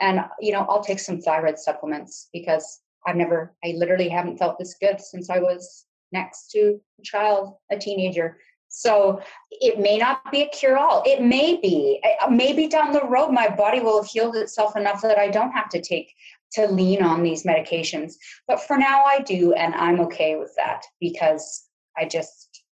[0.00, 4.58] And, you know, I'll take some thyroid supplements because I've never, I literally haven't felt
[4.58, 8.38] this good since I was next to a child, a teenager.
[8.72, 9.20] So
[9.50, 11.02] it may not be a cure all.
[11.04, 12.02] It may be.
[12.22, 15.52] Uh, maybe down the road, my body will have healed itself enough that I don't
[15.52, 16.14] have to take
[16.54, 18.14] to lean on these medications.
[18.48, 19.52] But for now, I do.
[19.52, 21.66] And I'm okay with that because
[21.96, 22.62] I just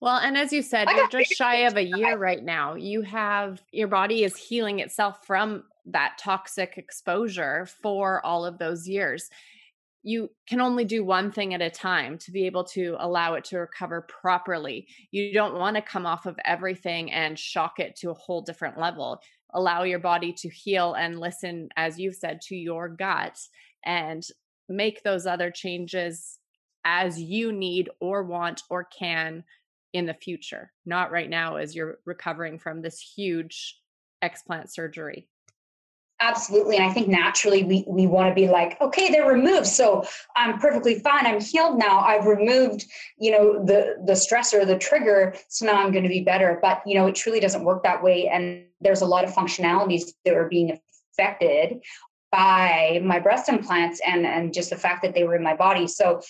[0.00, 2.74] well, and as you said, you're just shy of a year right now.
[2.74, 8.88] You have your body is healing itself from that toxic exposure for all of those
[8.88, 9.28] years.
[10.02, 13.44] You can only do one thing at a time to be able to allow it
[13.44, 14.86] to recover properly.
[15.10, 18.78] You don't want to come off of everything and shock it to a whole different
[18.78, 19.20] level.
[19.52, 23.38] Allow your body to heal and listen, as you've said, to your gut
[23.84, 24.24] and
[24.68, 26.38] make those other changes
[26.84, 29.44] as you need or want or can
[29.92, 33.80] in the future, not right now as you're recovering from this huge
[34.22, 35.26] explant surgery.
[36.22, 36.76] Absolutely.
[36.76, 39.66] And I think naturally we, we want to be like, okay, they're removed.
[39.66, 40.04] So
[40.36, 41.24] I'm perfectly fine.
[41.24, 42.00] I'm healed now.
[42.00, 42.84] I've removed,
[43.18, 45.34] you know, the the stressor, the trigger.
[45.48, 46.58] So now I'm going to be better.
[46.60, 48.28] But you know, it truly doesn't work that way.
[48.28, 50.78] And there's a lot of functionalities that are being
[51.14, 51.80] affected
[52.30, 55.86] by my breast implants and and just the fact that they were in my body.
[55.86, 56.20] So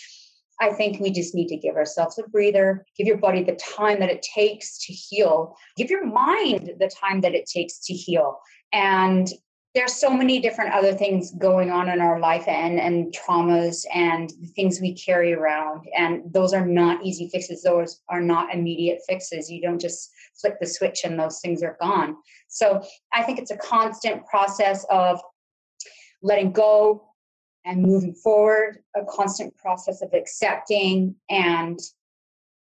[0.61, 3.99] I think we just need to give ourselves a breather, give your body the time
[4.01, 8.39] that it takes to heal, give your mind the time that it takes to heal.
[8.73, 9.29] And
[9.75, 14.31] there's so many different other things going on in our life and, and traumas and
[14.57, 15.87] things we carry around.
[15.97, 17.63] And those are not easy fixes.
[17.63, 19.49] Those are not immediate fixes.
[19.51, 20.11] You don't just
[20.41, 22.17] flip the switch and those things are gone.
[22.49, 25.21] So I think it's a constant process of
[26.23, 27.11] letting go,
[27.65, 31.79] and moving forward, a constant process of accepting and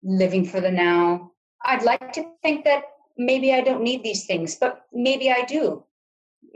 [0.03, 1.33] living for the now.
[1.65, 2.85] I'd like to think that
[3.17, 5.85] maybe I don't need these things, but maybe I do.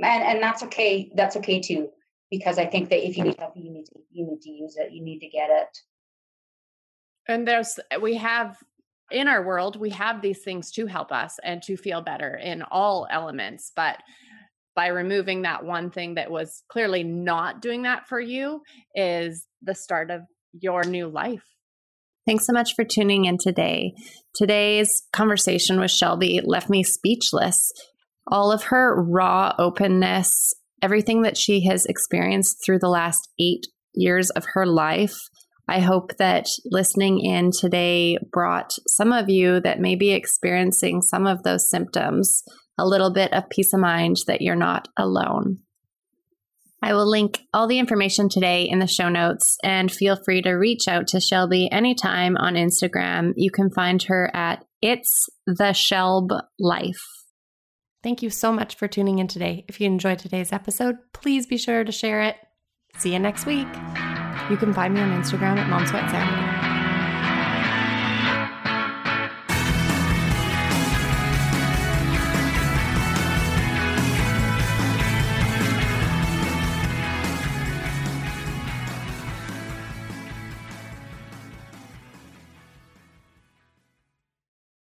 [0.02, 1.10] And and that's okay.
[1.14, 1.88] That's okay too.
[2.30, 4.76] Because I think that if you need help, you need to you need to use
[4.76, 4.92] it.
[4.92, 5.78] You need to get it.
[7.28, 8.56] And there's we have
[9.10, 12.62] in our world, we have these things to help us and to feel better in
[12.62, 13.70] all elements.
[13.76, 13.98] But
[14.74, 18.62] by removing that one thing that was clearly not doing that for you
[18.94, 20.22] is the start of
[20.52, 21.44] your new life.
[22.26, 23.94] Thanks so much for tuning in today.
[24.34, 27.70] Today's conversation with Shelby left me speechless.
[28.30, 34.30] All of her raw openness, everything that she has experienced through the last eight years
[34.30, 35.16] of her life.
[35.68, 41.26] I hope that listening in today brought some of you that may be experiencing some
[41.26, 42.42] of those symptoms
[42.78, 45.58] a little bit of peace of mind that you're not alone.
[46.84, 50.52] I will link all the information today in the show notes and feel free to
[50.54, 53.34] reach out to Shelby anytime on Instagram.
[53.36, 57.21] You can find her at It's the Shelb Life.
[58.02, 59.64] Thank you so much for tuning in today.
[59.68, 62.36] If you enjoyed today's episode, please be sure to share it.
[62.98, 63.68] See you next week.
[64.50, 66.61] You can find me on Instagram at Mom Sweat Sanity.